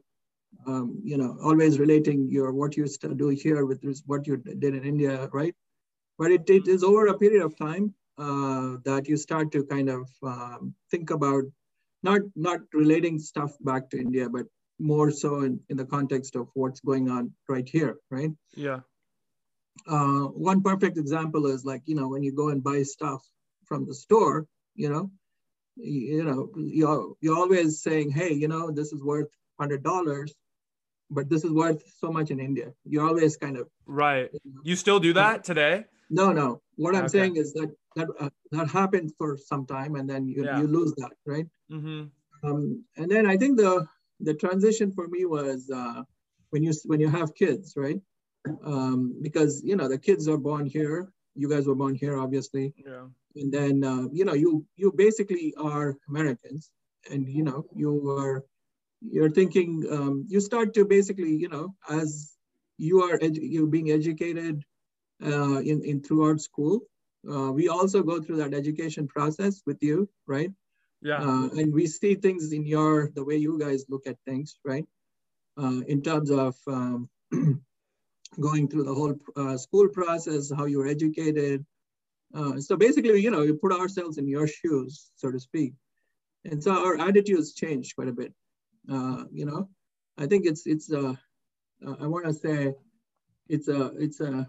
[0.67, 2.87] um, you know, always relating your what you
[3.17, 5.55] do here with what you did in India, right?
[6.19, 9.89] But it, it is over a period of time uh, that you start to kind
[9.89, 11.45] of um, think about
[12.03, 14.47] not not relating stuff back to India, but
[14.79, 18.31] more so in, in the context of what's going on right here, right?
[18.55, 18.81] Yeah.
[19.87, 23.23] Uh, one perfect example is like, you know, when you go and buy stuff
[23.65, 25.11] from the store, you know,
[25.77, 29.29] you, you know, you're, you're always saying, hey, you know, this is worth
[29.61, 30.29] $100
[31.11, 32.73] but this is worth so much in india.
[32.85, 34.31] You always kind of right.
[34.33, 35.85] you, know, you still do that today?
[36.11, 36.61] No no.
[36.77, 37.19] What i'm okay.
[37.19, 40.61] saying is that that uh, that happened for some time and then you, yeah.
[40.61, 41.47] you lose that right?
[41.71, 42.05] Mm-hmm.
[42.49, 43.87] um, and then i think the
[44.21, 46.03] the transition for me was uh,
[46.51, 48.01] when you when you have kids right?
[48.65, 51.13] Um, because you know the kids are born here.
[51.35, 52.75] You guys were born here obviously.
[52.77, 53.07] Yeah.
[53.37, 56.71] And then uh, you know you you basically are americans
[57.11, 58.45] and you know you are
[59.01, 62.35] you're thinking um, you start to basically you know as
[62.79, 64.63] you are you're being educated
[65.25, 66.81] uh, in, in throughout school
[67.31, 70.53] uh, we also go through that education process with you right?
[71.01, 71.19] Yeah.
[71.19, 74.87] Uh, and we see things in your the way you guys look at things right?
[75.57, 77.09] Uh, in terms of um,
[78.41, 81.65] going through the whole uh, school process how you're educated.
[82.35, 85.73] Uh, so basically you know you put ourselves in your shoes so to speak.
[86.45, 88.33] And so our attitudes change quite a bit
[88.91, 89.69] uh, you know,
[90.17, 91.15] I think it's it's uh,
[91.87, 92.75] uh I want to say
[93.49, 94.49] it's a it's a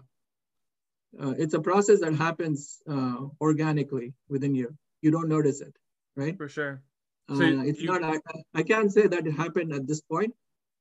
[1.18, 4.76] uh, it's a process that happens uh, organically within you.
[5.02, 5.74] You don't notice it,
[6.14, 6.36] right?
[6.36, 6.82] For sure.
[7.28, 8.04] Uh, so uh, it's you, not.
[8.04, 8.18] I,
[8.54, 10.34] I can't say that it happened at this point.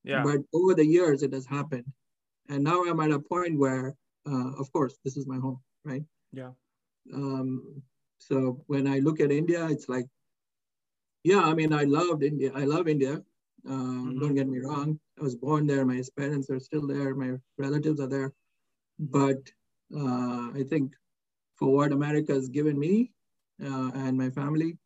[0.04, 0.24] Yeah.
[0.24, 1.86] But over the years, it has happened,
[2.48, 3.96] and now I'm at a point where,
[4.26, 6.04] uh, of course, this is my home, right?
[6.32, 6.52] Yeah.
[7.14, 7.82] Um,
[8.20, 10.06] so when I look at India, it's like,
[11.24, 12.52] yeah, I mean, I loved India.
[12.56, 13.22] I love India,
[13.68, 14.20] um, mm-hmm.
[14.20, 15.00] Don't get me wrong.
[15.20, 15.86] I was born there.
[15.86, 17.16] My parents are still there.
[17.16, 18.34] My relatives are there.
[19.00, 19.38] But
[19.96, 20.94] uh, I think
[21.58, 23.12] for what America has given me
[23.64, 24.78] uh, and my family,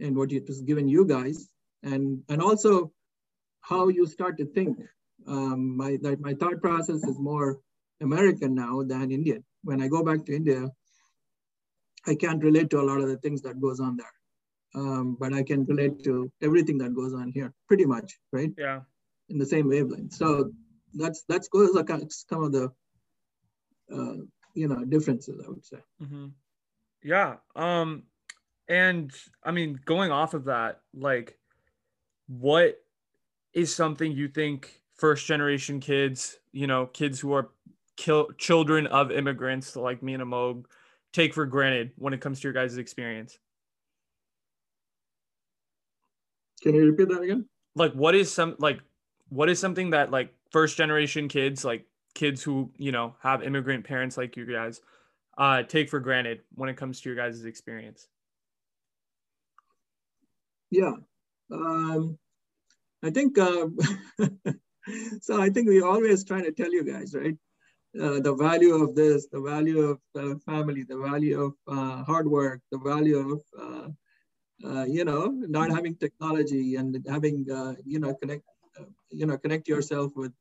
[0.00, 1.48] and what it has given you guys,
[1.82, 2.92] and and also
[3.60, 4.76] how you start to think
[5.26, 7.58] Um, my that my thought process is more
[8.00, 9.42] American now than Indian.
[9.68, 10.70] When I go back to India,
[12.06, 14.16] I can't relate to a lot of the things that goes on there,
[14.76, 18.52] um, but I can relate to everything that goes on here, pretty much, right?
[18.56, 18.80] Yeah.
[19.28, 20.12] In the same wavelength.
[20.12, 20.52] So
[20.94, 22.70] that's that's those are some of the
[23.92, 24.16] uh,
[24.54, 25.78] you know differences, I would say.
[26.02, 26.26] Mm-hmm.
[27.02, 27.36] Yeah.
[27.56, 28.04] Um,
[28.68, 29.10] and
[29.42, 31.38] I mean, going off of that, like,
[32.28, 32.76] what
[33.54, 37.50] is something you think first generation kids, you know, kids who are
[37.96, 40.64] kill- children of immigrants like me and Amog
[41.12, 43.38] take for granted when it comes to your guys' experience?
[46.62, 47.48] Can you repeat that again?
[47.74, 48.80] Like what is some like
[49.28, 51.84] what is something that like first generation kids, like
[52.14, 54.80] kids who, you know, have immigrant parents like you guys,
[55.36, 58.08] uh take for granted when it comes to your guys' experience?
[60.70, 60.94] Yeah.
[61.50, 62.18] Um
[63.02, 63.66] I think uh,
[65.20, 67.36] so I think we always trying to tell you guys, right?
[68.00, 72.26] Uh, the value of this, the value of uh, family, the value of uh, hard
[72.26, 73.88] work, the value of uh,
[74.58, 75.26] you know
[75.58, 77.46] not having technology and having
[77.84, 78.42] you know connect
[79.10, 80.32] you know connect yourself with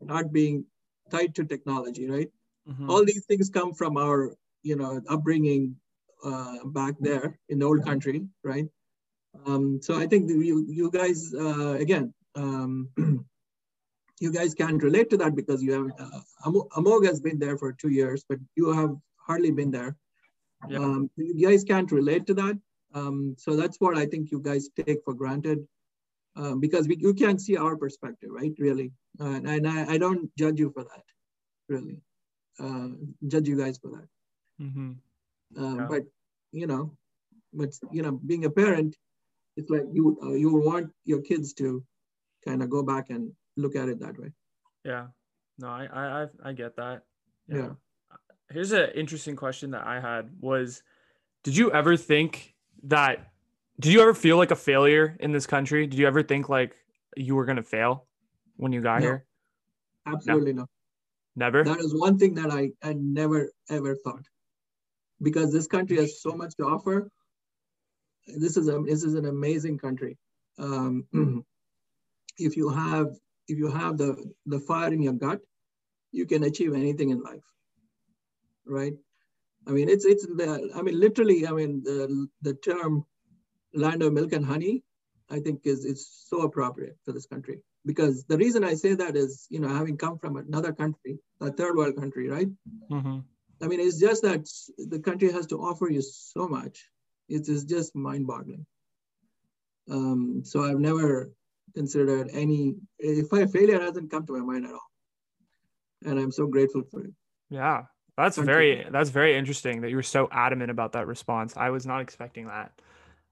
[0.00, 0.64] not being
[1.10, 2.30] tied to technology, right?
[2.68, 2.90] Mm-hmm.
[2.90, 5.76] All these things come from our you know upbringing
[6.66, 8.66] back there in the old country, right?
[9.44, 12.12] Um, so I think you you guys again.
[12.34, 12.88] Um,
[14.20, 17.72] you guys can't relate to that because you have uh, Amog has been there for
[17.72, 19.96] two years, but you have hardly been there.
[20.68, 20.78] Yeah.
[20.78, 22.58] Um, you guys can't relate to that.
[22.96, 25.58] Um, so that's what I think you guys take for granted
[26.34, 28.52] um, because we, you can't see our perspective, right?
[28.58, 28.90] Really.
[29.20, 31.04] Uh, and I, I, don't judge you for that,
[31.68, 32.00] really.
[32.58, 32.88] Uh,
[33.26, 34.64] judge you guys for that.
[34.64, 34.92] Mm-hmm.
[35.58, 35.86] Uh, yeah.
[35.90, 36.02] But,
[36.52, 36.96] you know,
[37.52, 38.96] but, you know, being a parent,
[39.58, 41.84] it's like you, uh, you want your kids to
[42.46, 44.32] kind of go back and look at it that way.
[44.84, 45.08] Yeah.
[45.58, 47.02] No, I I I get that.
[47.48, 47.56] Yeah.
[47.56, 47.68] yeah.
[48.50, 50.82] Here's an interesting question that I had was
[51.44, 53.32] did you ever think that
[53.78, 55.86] did you ever feel like a failure in this country?
[55.86, 56.74] Did you ever think like
[57.16, 58.06] you were going to fail
[58.56, 59.06] when you got no.
[59.06, 59.26] here?
[60.06, 60.66] Absolutely no.
[61.34, 61.64] Never.
[61.64, 64.24] That is one thing that I I never ever thought.
[65.20, 67.10] Because this country has so much to offer.
[68.26, 70.16] This is a this is an amazing country.
[70.58, 71.04] Um,
[72.38, 73.08] if you have
[73.48, 75.40] if you have the, the fire in your gut,
[76.12, 77.44] you can achieve anything in life,
[78.66, 78.94] right?
[79.66, 83.04] I mean, it's, it's the, I mean, literally, I mean, the, the term
[83.74, 84.82] land of milk and honey,
[85.30, 87.60] I think is, is so appropriate for this country.
[87.84, 91.50] Because the reason I say that is, you know, having come from another country, a
[91.50, 92.48] third world country, right?
[92.90, 93.18] Mm-hmm.
[93.62, 94.48] I mean, it's just that
[94.78, 96.88] the country has to offer you so much.
[97.28, 98.66] It is just mind boggling.
[99.90, 101.30] Um, so I've never
[101.76, 104.90] considered any if a failure hasn't come to my mind at all
[106.06, 107.12] and i'm so grateful for it
[107.50, 107.82] yeah
[108.16, 111.56] that's very that's very interesting that you were so adamant about that response.
[111.56, 112.72] I was not expecting that.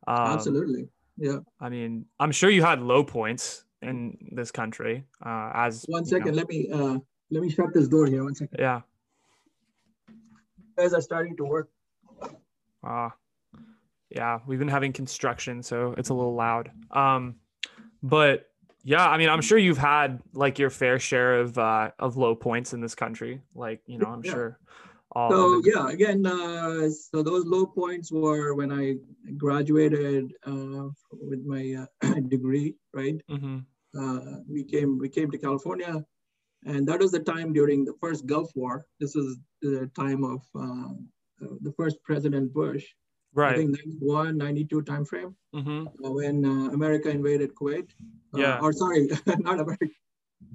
[0.07, 0.89] Um, absolutely.
[1.17, 1.39] Yeah.
[1.61, 6.33] I mean i'm sure you had low points in this country uh as one second
[6.33, 6.39] know.
[6.39, 6.99] let me uh
[7.31, 8.25] let me shut this door here.
[8.25, 8.59] One second.
[8.59, 8.81] Yeah.
[10.09, 10.15] You
[10.77, 11.71] guys are starting to work.
[12.83, 13.07] Ah.
[13.07, 13.11] Uh,
[14.11, 16.71] yeah we've been having construction so it's a little loud.
[16.91, 17.37] Um
[18.03, 18.51] but
[18.85, 22.35] yeah, I mean, I'm sure you've had like your fair share of uh, of low
[22.35, 23.41] points in this country.
[23.55, 24.33] Like, you know, I'm yeah.
[24.33, 24.59] sure.
[25.13, 28.97] All so yeah, again, uh, so those low points were when I
[29.39, 33.17] graduated uh, with my uh, degree, right?
[33.31, 33.59] Mm-hmm.
[33.99, 36.05] Uh, we came we came to California,
[36.67, 38.85] and that was the time during the first Gulf War.
[39.01, 40.93] This was the time of uh,
[41.61, 42.85] the first President Bush,
[43.35, 43.55] right.
[43.55, 45.87] I think 91, 92 timeframe mm-hmm.
[46.05, 47.91] uh, when uh, America invaded Kuwait.
[48.35, 48.59] Uh, yeah.
[48.61, 49.09] Or sorry,
[49.39, 49.87] not America.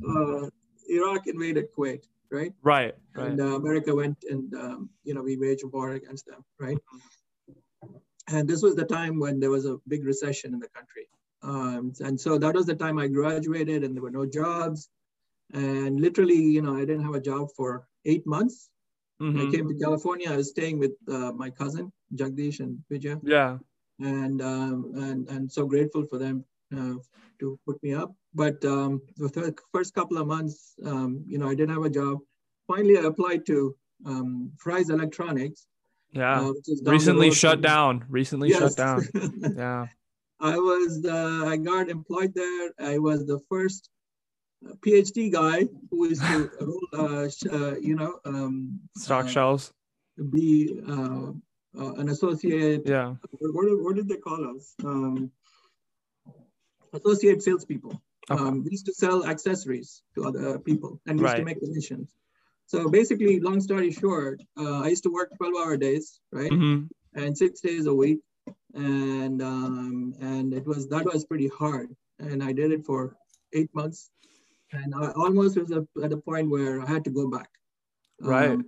[0.07, 0.49] Uh,
[0.89, 2.53] Iraq invaded Kuwait, right?
[2.61, 2.95] Right.
[3.15, 6.77] And uh, America went and, um, you know, we waged war against them, right?
[8.27, 11.07] And this was the time when there was a big recession in the country.
[11.41, 14.89] Um, and so that was the time I graduated and there were no jobs.
[15.53, 18.69] And literally, you know, I didn't have a job for eight months.
[19.21, 19.47] Mm-hmm.
[19.47, 20.31] I came to California.
[20.31, 23.19] I was staying with uh, my cousin Jagdish and Vijay.
[23.23, 23.57] Yeah.
[23.99, 26.45] And um, and and so grateful for them
[26.75, 26.93] uh,
[27.39, 28.13] to put me up.
[28.33, 32.19] But um, the first couple of months, um, you know, I didn't have a job.
[32.67, 35.67] Finally, I applied to um, Fry's Electronics.
[36.11, 36.41] Yeah.
[36.41, 36.53] Uh,
[36.83, 38.05] Recently shut down.
[38.09, 38.59] Recently yes.
[38.59, 39.03] shut down.
[39.57, 39.87] yeah.
[40.39, 42.71] I was uh, I got employed there.
[42.79, 43.89] I was the first
[44.85, 46.49] PhD guy who is to
[46.93, 49.73] uh, uh, you know um, stock uh, shelves
[50.29, 51.31] be uh,
[51.77, 52.83] uh, an associate.
[52.85, 53.15] Yeah.
[53.39, 54.73] What, what did they call us?
[54.83, 55.31] Um,
[56.93, 58.01] associate salespeople.
[58.29, 58.43] Okay.
[58.43, 62.13] Um, we used to sell accessories to other people and used to make commissions.
[62.67, 66.51] So basically, long story short, uh, I used to work 12 hour days, right?
[66.51, 66.83] hmm
[67.15, 68.19] And six days a week.
[68.75, 71.95] And um, and it was that was pretty hard.
[72.19, 73.15] And I did it for
[73.53, 74.11] eight months.
[74.71, 77.49] And I almost was at a point where I had to go back.
[78.21, 78.51] Right.
[78.51, 78.65] um,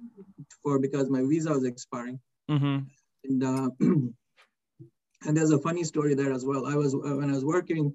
[0.63, 2.19] for because my visa was expiring.
[2.49, 2.79] hmm
[3.25, 6.65] And uh, and there's a funny story there as well.
[6.65, 7.93] I was uh, when I was working,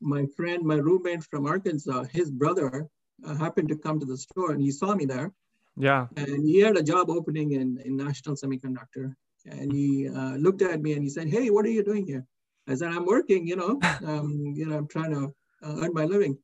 [0.00, 2.86] my friend, my roommate from Arkansas, his brother
[3.26, 5.32] uh, happened to come to the store and he saw me there,
[5.76, 6.06] Yeah.
[6.16, 10.80] and he had a job opening in in National Semiconductor, and he uh, looked at
[10.80, 12.24] me and he said, "Hey, what are you doing here?"
[12.68, 13.46] I said, "I'm working.
[13.46, 13.72] You know,
[14.10, 14.28] um,
[14.58, 15.22] you know, I'm trying to
[15.62, 16.36] uh, earn my living."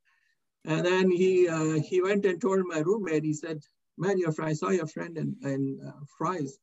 [0.65, 3.25] And then he uh, he went and told my roommate.
[3.25, 3.61] He said,
[3.99, 6.59] "Man, your friend, I saw your friend in, in uh, Fry's.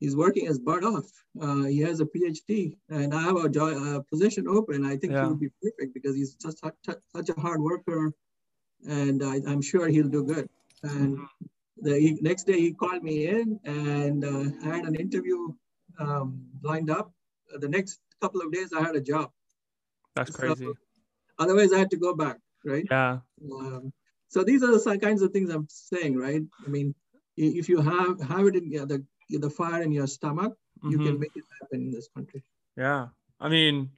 [0.00, 1.08] He's working his butt off.
[1.40, 4.84] Uh, he has a PhD, and I have a jo- position open.
[4.84, 5.22] I think Yeah.
[5.24, 8.12] he would be perfect because he's just such, a hard worker,
[8.88, 10.48] and I, I'm sure he'll do good."
[10.82, 11.18] And
[11.78, 15.38] the he- next day he called me in and uh, I had an interview
[15.98, 17.12] um, lined up.
[17.60, 19.30] The next couple of days I had a job.
[20.16, 20.68] That's So- crazy.
[21.38, 22.86] Otherwise I had to go back, right?
[22.90, 23.18] Yeah.
[23.52, 23.92] Um,
[24.28, 26.42] so these are the kinds of things I'm saying, right?
[26.64, 26.94] I mean,
[27.36, 31.04] if you have have it in yeah, the the fire in your stomach, you Mhm.
[31.04, 32.42] can make it happen in this country.
[32.76, 33.08] Yeah.
[33.40, 33.90] I mean,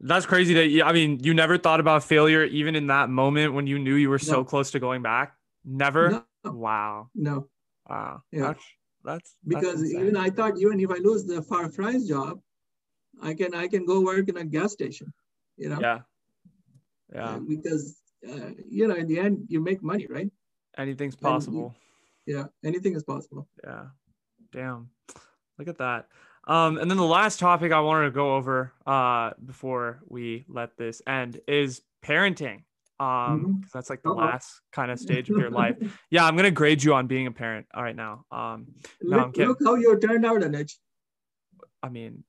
[0.00, 3.54] that's crazy that you, I mean, you never thought about failure even in that moment
[3.54, 5.36] when you knew you were so close to going back.
[5.64, 6.10] Never.
[6.10, 7.10] No, Wow.
[7.14, 7.48] no,
[7.88, 8.22] Wow.
[8.30, 8.48] Yeah.
[8.48, 8.64] That's,
[9.02, 10.16] that's because that's even.
[10.16, 12.40] I thought even if I lose the far Fry's job,
[13.22, 15.12] I can I can go work in a gas station,
[15.56, 15.80] you know.
[15.80, 16.00] yeah.
[17.12, 17.38] Yeah.
[17.46, 20.30] because uh, you know in the end you make money right
[20.78, 21.74] Anything's and possible.
[22.26, 23.86] yeah anything is possible Yeah.
[24.52, 24.90] Damn.
[25.58, 26.06] Look at that.
[26.46, 30.76] Um, and then the last topic I wanted to go over uh before we let
[30.76, 32.62] this end is parenting.
[33.00, 33.62] Um, Mhm.
[33.62, 34.16] 'cause that's like the Uh-oh.
[34.30, 35.76] last kind of stage of your life.
[36.10, 38.24] Yeah, I'm gonna grade you on being a parent all right now.
[38.30, 38.66] Um,
[39.02, 39.48] No, I'm look, kidding.
[39.48, 40.76] look how you turned out Anuj.
[41.82, 42.24] I mean,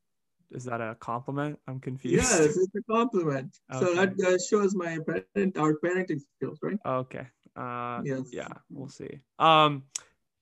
[0.52, 1.60] is that a compliment?
[1.68, 2.16] I'm confused.
[2.16, 7.28] yes it's a compliment so that uh, shows my parent our parenting skills right Okay.
[7.56, 9.20] Uh, yes yeah, we'll see.
[9.40, 9.84] Um,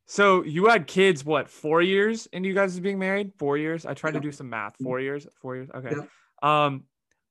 [0.05, 3.33] so you had kids what four years into you guys being married?
[3.37, 3.85] Four years.
[3.85, 4.75] I tried to do some math.
[4.81, 5.27] Four years.
[5.41, 5.69] Four years.
[5.73, 5.93] Okay.
[5.95, 6.65] Yeah.
[6.65, 6.83] Um,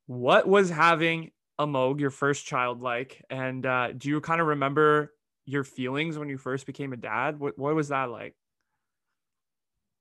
[0.06, 3.24] what was having Amog, your first child, like?
[3.28, 5.12] And uh, do you kind of remember
[5.44, 7.38] your feelings when you first became a dad?
[7.38, 8.34] What What was that like?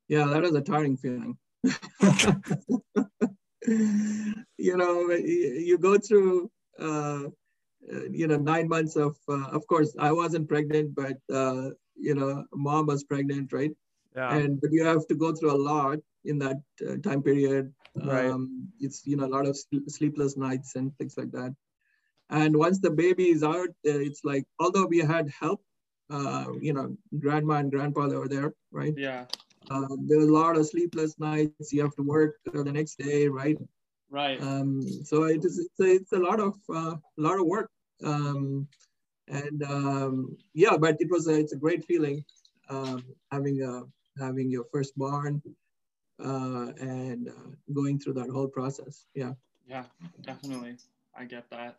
[0.08, 1.38] yeah that was a tiring feeling
[4.58, 6.50] you know you, go through
[6.80, 7.24] uh,
[7.94, 12.16] uh, you know nine months of uh, of course i wasn't pregnant but uh, you
[12.16, 13.72] know mom was pregnant right
[14.16, 14.34] Yeah.
[14.36, 18.32] and but you have to go through a lot in that uh, time period Right.
[18.32, 21.54] um, it's you know a lot of sl- sleepless nights and things like that
[22.30, 25.62] and once the baby is out uh, it's like although we had help
[26.10, 26.86] uh, you know
[27.20, 29.26] grandma and grandpa were there right yeah.
[29.70, 33.28] Uh, there a lot of sleepless nights you have to work uh, the next day
[33.28, 33.58] right
[34.10, 34.42] Right.
[34.42, 37.70] um, so it is it's a, it's a lot of uh, lot of work
[38.04, 38.68] um,
[39.28, 42.24] and um, yeah but it was a, it's a great feeling
[42.70, 43.84] um, having a
[44.24, 45.42] having your firstborn
[46.24, 49.34] uh, and uh, going through that whole process yeah
[49.68, 49.86] Yeah,
[50.22, 50.78] definitely.
[51.16, 51.78] I get that.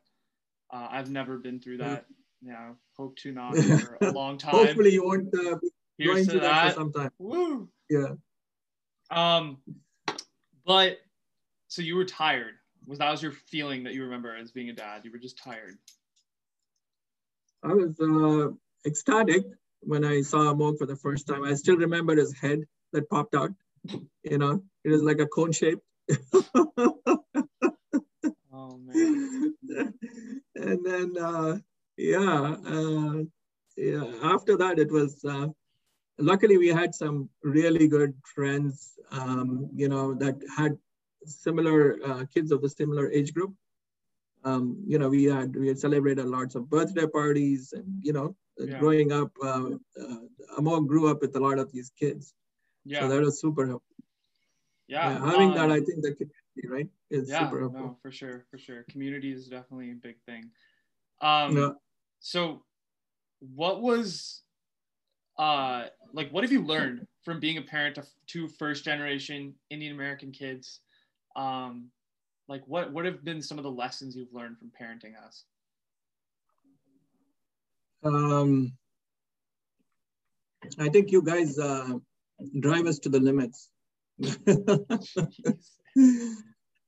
[0.72, 2.06] Uh, I've never been through that.
[2.40, 4.54] Yeah, hope to not for a long time.
[4.56, 5.70] hopefully you won't uh, be
[6.02, 6.64] Here's going to that.
[6.64, 6.74] that.
[6.74, 7.68] for some time Woo.
[7.88, 8.14] yeah
[9.10, 9.58] Um,
[10.64, 10.98] but
[11.68, 12.54] so you were tired.
[12.86, 15.02] Was that was your feeling that you remember as being a dad?
[15.04, 15.78] You were just tired.
[17.62, 18.52] I was uh,
[18.86, 19.44] ecstatic
[19.80, 21.44] when I saw Amog for the first time.
[21.44, 23.50] I still remember his head that popped out.
[24.24, 25.78] You know, it was like a cone shape.
[28.54, 29.54] Oh man.
[30.54, 31.58] and then, uh,
[31.96, 33.22] yeah, uh,
[33.76, 35.48] yeah, after that, it was, uh,
[36.18, 40.76] luckily we had some really good friends, um, you know, that had
[41.24, 43.54] similar uh, kids of the similar age group.
[44.44, 48.34] Um, you know, we had we had celebrated lots of birthday parties, and you know,
[48.58, 48.78] Yeah.
[48.78, 50.20] growing up, uh, uh,
[50.58, 52.34] Amog grew up with a lot of these kids,
[52.84, 53.00] Yeah.
[53.00, 53.96] so that was super helpful.
[54.88, 55.08] yeah.
[55.12, 57.86] Yeah, having that, I think the community, right, is yeah, super helpful.
[57.86, 58.82] no, for sure, for sure.
[58.90, 60.50] Community is definitely a big thing.
[61.20, 61.72] Um, Yeah.
[62.18, 62.64] so
[63.38, 64.42] what was,
[65.42, 69.92] uh, like, what have you learned from being a parent to two first generation Indian
[69.92, 70.78] American kids?
[71.34, 71.90] Um,
[72.46, 75.44] like, what what have been some of the lessons you've learned from parenting us?
[78.04, 78.72] Um,
[80.78, 81.94] I think you guys uh,
[82.60, 83.68] drive us to the limits.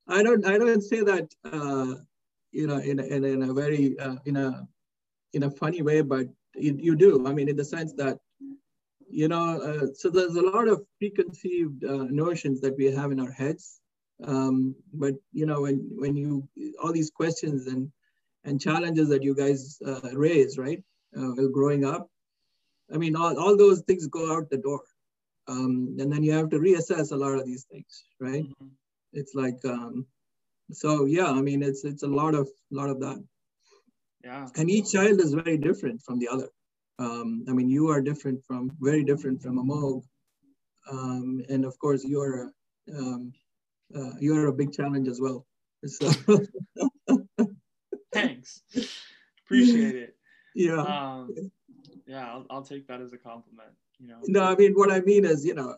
[0.07, 0.47] I don't.
[0.47, 1.27] I don't say that.
[1.45, 1.95] Uh,
[2.53, 4.69] you know, in in in a very uh, in a
[5.33, 7.27] in a funny way, but you, you do.
[7.27, 8.19] I mean, in the sense that
[9.15, 13.21] you know, uh, so there's a lot of preconceived uh, notions that we have in
[13.21, 13.81] our heads.
[14.25, 16.49] Um, but you know, when when you
[16.83, 17.93] all these questions and
[18.45, 20.83] and challenges that you guys uh, raise, right,
[21.17, 22.11] uh, while growing up,
[22.93, 24.83] I mean, all, all those things go out the door.
[25.47, 28.45] Um, and then you have to reassess a lot of these things, right?
[28.45, 28.69] Mm-hmm.
[29.13, 30.07] It's like, um,
[30.73, 33.23] so yeah, I mean, it's it's a lot of lot of that.
[34.25, 34.49] Yeah.
[34.57, 36.49] And each child is very different from the other.
[36.99, 40.05] Um, I mean, you are different from very different from Amog,
[40.91, 42.53] um, and of course, you're
[42.97, 43.33] um,
[43.95, 45.47] uh, you're a big challenge as well.
[45.87, 46.11] So.
[48.13, 48.63] Thanks.
[49.45, 50.17] Appreciate it.
[50.57, 50.83] Yeah.
[50.83, 51.35] Um,
[52.07, 53.71] yeah, I'll, I'll take that as a compliment.
[53.99, 54.19] You know.
[54.29, 55.75] No, I mean what I mean is, you know,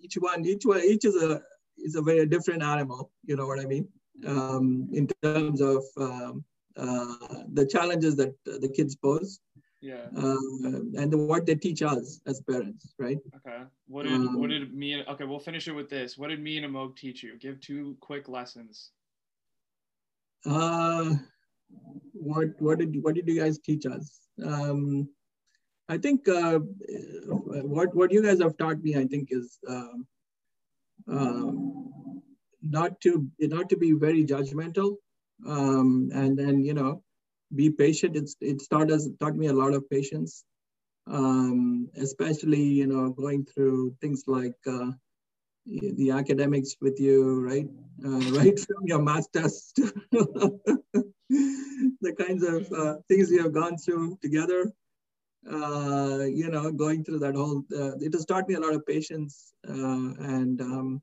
[0.00, 1.42] each one, each one, each is a
[1.76, 3.10] is a very different animal.
[3.24, 3.88] You know what I mean?
[4.24, 6.44] Um, in terms of um,
[6.76, 9.40] uh, the challenges that the kids pose.
[9.80, 10.06] Yeah.
[10.14, 13.18] Um, and the, what they teach us as parents, right?
[13.36, 13.62] Okay.
[13.88, 16.18] What did um, what did me and okay, we'll finish it with this.
[16.18, 17.38] What did me and Amog teach you?
[17.38, 18.90] Give two quick lessons.
[20.44, 21.14] Uh
[22.12, 24.20] what what did what did you guys teach us?
[24.44, 25.08] Um
[25.90, 26.60] I think uh,
[27.76, 29.96] what what you guys have taught me, I think, is uh,
[31.12, 31.50] uh,
[32.62, 34.98] not to not to be very judgmental,
[35.44, 37.02] um, and then you know,
[37.54, 38.16] be patient.
[38.16, 40.44] It's it's taught us taught me a lot of patience,
[41.06, 44.90] um, especially you know going through things like uh,
[45.66, 47.68] the academics with you, right?
[48.04, 49.72] Uh, right from your math master's,
[52.00, 54.72] the kinds of uh, things we have gone through together
[55.48, 58.86] uh, you know, going through that whole, uh, it has taught me a lot of
[58.86, 59.52] patience.
[59.68, 61.02] Uh, and, um,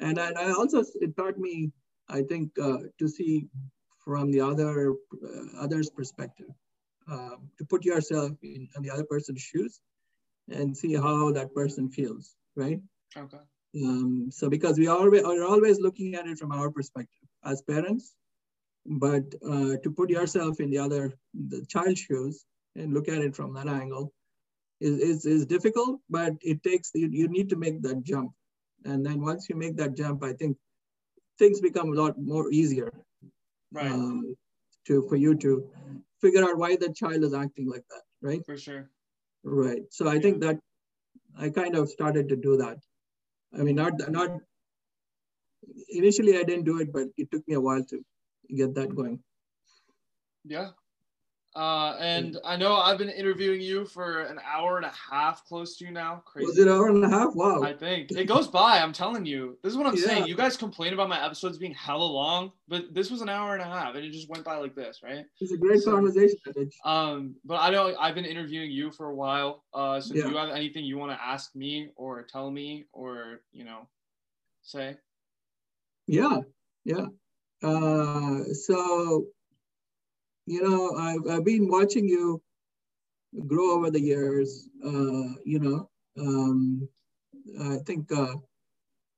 [0.00, 1.70] and, and I also, it taught me,
[2.08, 3.46] I think, uh, to see
[4.04, 6.50] from the other, uh, other's perspective,
[7.10, 9.80] um, to put yourself in, in the other person's shoes
[10.50, 12.80] and see how that person feels, right?
[13.16, 13.38] Okay.
[13.76, 18.14] Um, so because we always are always looking at it from our perspective as parents,
[18.86, 21.12] but uh, to put yourself in the other
[21.48, 22.44] the child's shoes
[22.76, 24.12] and look at it from that angle
[24.80, 28.32] is, is, is difficult, but it takes, you, you need to make that jump.
[28.84, 30.56] And then once you make that jump, I think
[31.38, 32.92] things become a lot more easier
[33.74, 33.90] right.
[33.90, 34.36] Um,
[34.86, 35.68] to, for you to
[36.20, 38.44] figure out why the child is acting like that, right?
[38.44, 38.90] For sure.
[39.42, 39.82] Right.
[39.90, 40.20] So I yeah.
[40.20, 40.58] think that
[41.38, 42.78] I kind of started to do that.
[43.58, 44.30] I mean, not, not,
[45.88, 48.04] initially I didn't do it, but it took me a while to
[48.54, 49.20] get that going.
[50.44, 50.70] Yeah,
[51.56, 55.76] uh, and I know I've been interviewing you for an hour and a half, close
[55.76, 56.22] to now.
[56.24, 56.46] Crazy.
[56.46, 57.34] Was it an hour and a half?
[57.34, 57.62] Wow.
[57.62, 58.80] I think it goes by.
[58.80, 59.56] I'm telling you.
[59.62, 60.04] This is what I'm yeah.
[60.04, 60.26] saying.
[60.26, 63.62] You guys complain about my episodes being hella long, but this was an hour and
[63.62, 65.24] a half, and it just went by like this, right?
[65.40, 66.38] It's a great so, conversation.
[66.84, 69.62] Um, but I know I've been interviewing you for a while.
[69.72, 70.24] Uh, so yeah.
[70.24, 73.86] do you have anything you want to ask me or tell me or you know,
[74.62, 74.96] say?
[76.08, 76.40] Yeah,
[76.84, 77.06] yeah.
[77.62, 79.26] Uh, so
[80.46, 82.42] you know, I've, I've been watching you
[83.46, 84.68] grow over the years.
[84.84, 86.88] Uh, you know, um,
[87.60, 88.34] I think uh,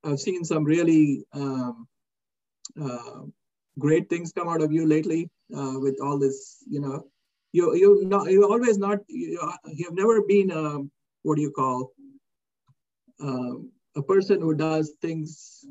[0.04, 1.86] I've seen some really um,
[2.80, 3.22] uh,
[3.78, 6.62] great things come out of you lately uh, with all this.
[6.68, 7.06] You know,
[7.52, 10.90] you you not you always not you, you have never been um,
[11.22, 11.92] what do you call
[13.20, 15.64] um, a person who does things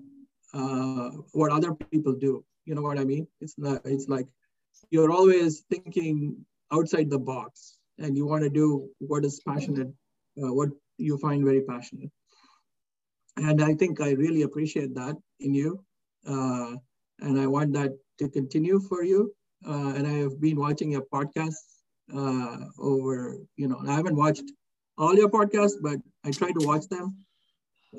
[0.53, 2.43] uh, what other people do.
[2.65, 3.27] You know what I mean?
[3.41, 3.81] It's not.
[3.85, 4.27] It's like
[4.89, 9.87] you're always thinking outside the box and you want to do what is passionate,
[10.41, 12.11] uh, what you find very passionate.
[13.37, 15.83] And I think I really appreciate that in you.
[16.27, 16.75] Uh,
[17.19, 19.33] and I want that to continue for you.
[19.67, 21.75] Uh, and I have been watching your podcasts
[22.15, 24.43] uh, over, you know, I haven't watched
[24.97, 27.17] all your podcasts, but I try to watch them.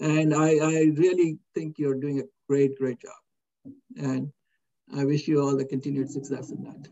[0.01, 3.73] And I, I really think you're doing a great, great job.
[3.97, 4.31] And
[4.95, 6.89] I wish you all the continued success in that.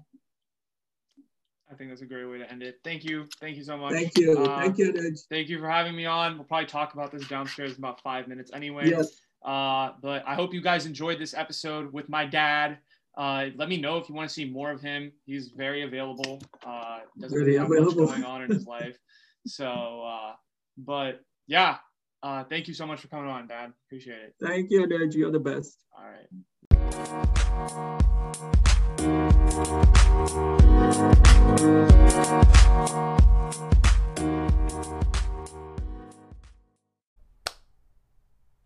[1.71, 2.79] I think that's a great way to end it.
[2.85, 3.27] Thank you.
[3.41, 3.93] Thank you so much.
[3.93, 4.39] Thank you.
[4.39, 5.21] Uh, thank you, Anuj.
[5.29, 6.37] Thank you for having me on.
[6.37, 8.91] We'll probably talk about this downstairs in about five minutes anyway.
[8.91, 9.21] Yes.
[9.45, 12.79] Uh, but I hope you guys enjoyed this episode with my dad.
[13.17, 15.13] Uh, let me know if you want to see more of him.
[15.27, 16.41] He's very available.
[16.65, 18.07] Uh, doesn't really have available.
[18.07, 18.97] much going on in his life.
[19.47, 20.33] So, uh,
[20.79, 21.77] but yeah,
[22.23, 23.75] uh, thank you so much for coming on, Dad.
[23.87, 24.35] Appreciate it.
[24.41, 25.15] Thank you, Anuj.
[25.15, 25.85] You're the best.
[25.95, 26.27] All right.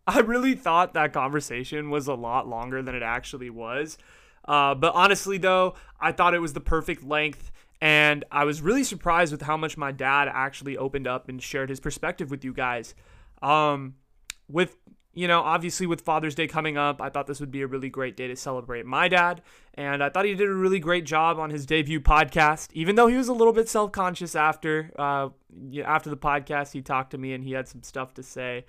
[0.09, 3.97] I really thought that conversation was a lot longer than it actually was.
[4.43, 7.51] Uh, but honestly, though, I thought it was the perfect length.
[7.79, 11.69] And I was really surprised with how much my dad actually opened up and shared
[11.69, 12.95] his perspective with you guys.
[13.41, 13.95] Um,
[14.49, 14.75] with
[15.19, 17.89] you know, obviously with Father's Day coming up, I thought this would be a really
[17.89, 19.41] great day to celebrate my dad,
[19.73, 22.69] and I thought he did a really great job on his debut podcast.
[22.71, 25.27] Even though he was a little bit self-conscious after, uh,
[25.83, 28.63] after the podcast, he talked to me and he had some stuff to say,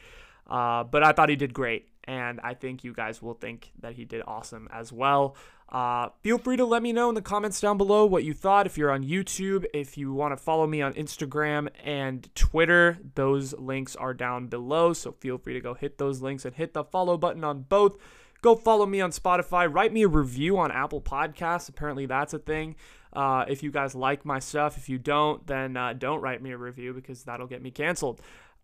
[0.49, 3.95] uh, but I thought he did great, and I think you guys will think that
[3.95, 5.37] he did awesome as well.
[5.69, 8.67] Uh, feel free to let me know in the comments down below what you thought.
[8.67, 13.55] If you're on YouTube, if you want to follow me on Instagram and Twitter, those
[13.55, 14.93] links are down below.
[14.93, 17.97] So feel free to go hit those links and hit the follow button on both.
[18.43, 19.73] Go follow me on Spotify.
[19.73, 21.69] Write me a review on Apple Podcasts.
[21.69, 22.75] Apparently, that's a thing.
[23.13, 26.53] Uh, if you guys like my stuff, if you don't, then uh, don't write me
[26.53, 28.21] a review because that'll get me canceled.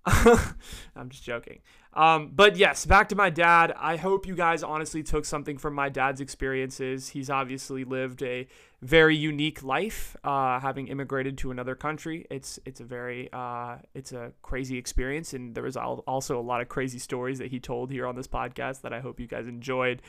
[0.97, 1.61] I'm just joking.
[1.93, 3.73] Um, but yes, back to my dad.
[3.77, 7.09] I hope you guys honestly took something from my dad's experiences.
[7.09, 8.47] He's obviously lived a
[8.83, 12.27] very unique life, uh, having immigrated to another country.
[12.31, 16.61] It's it's a very uh, it's a crazy experience, and there was also a lot
[16.61, 19.49] of crazy stories that he told here on this podcast that I hope you guys
[19.49, 20.03] enjoyed.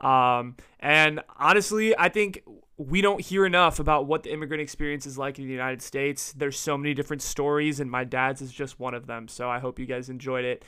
[0.00, 2.42] Um, and honestly, I think
[2.76, 6.32] we don't hear enough about what the immigrant experience is like in the United States.
[6.32, 9.28] There's so many different stories, and my dad's is just one of them.
[9.28, 10.64] So I hope you guys enjoyed it.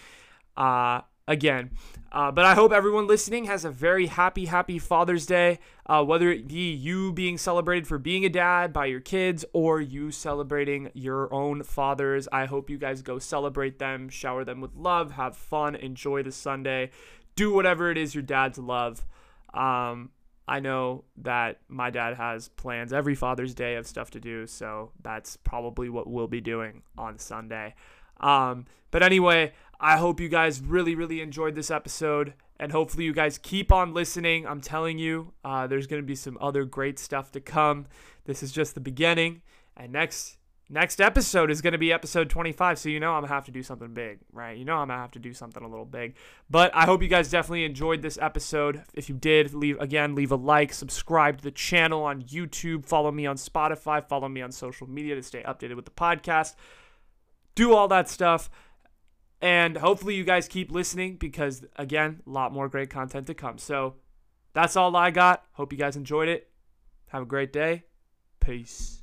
[0.56, 1.70] Uh, again.
[2.12, 5.58] Uh, but I hope everyone listening has a very happy, happy Father's Day.
[5.84, 9.80] Uh, whether it be you being celebrated for being a dad by your kids or
[9.80, 14.74] you celebrating your own fathers, I hope you guys go celebrate them, shower them with
[14.76, 16.90] love, have fun, enjoy the Sunday,
[17.34, 19.04] do whatever it is your dads love.
[19.54, 20.10] Um,
[20.48, 24.92] I know that my dad has plans every Father's Day of stuff to do, so
[25.02, 27.74] that's probably what we'll be doing on Sunday.
[28.20, 33.12] Um, but anyway, I hope you guys really, really enjoyed this episode, and hopefully you
[33.12, 34.46] guys keep on listening.
[34.46, 37.86] I'm telling you, uh, there's gonna be some other great stuff to come.
[38.24, 39.42] This is just the beginning,
[39.76, 40.38] and next
[40.68, 43.44] Next episode is going to be episode 25, so you know I'm going to have
[43.44, 44.56] to do something big, right?
[44.58, 46.16] You know I'm going to have to do something a little big.
[46.50, 48.82] But I hope you guys definitely enjoyed this episode.
[48.92, 53.12] If you did, leave again, leave a like, subscribe to the channel on YouTube, follow
[53.12, 56.56] me on Spotify, follow me on social media to stay updated with the podcast.
[57.54, 58.50] Do all that stuff.
[59.40, 63.58] And hopefully you guys keep listening because again, a lot more great content to come.
[63.58, 63.94] So
[64.52, 65.44] that's all I got.
[65.52, 66.50] Hope you guys enjoyed it.
[67.10, 67.84] Have a great day.
[68.40, 68.95] Peace.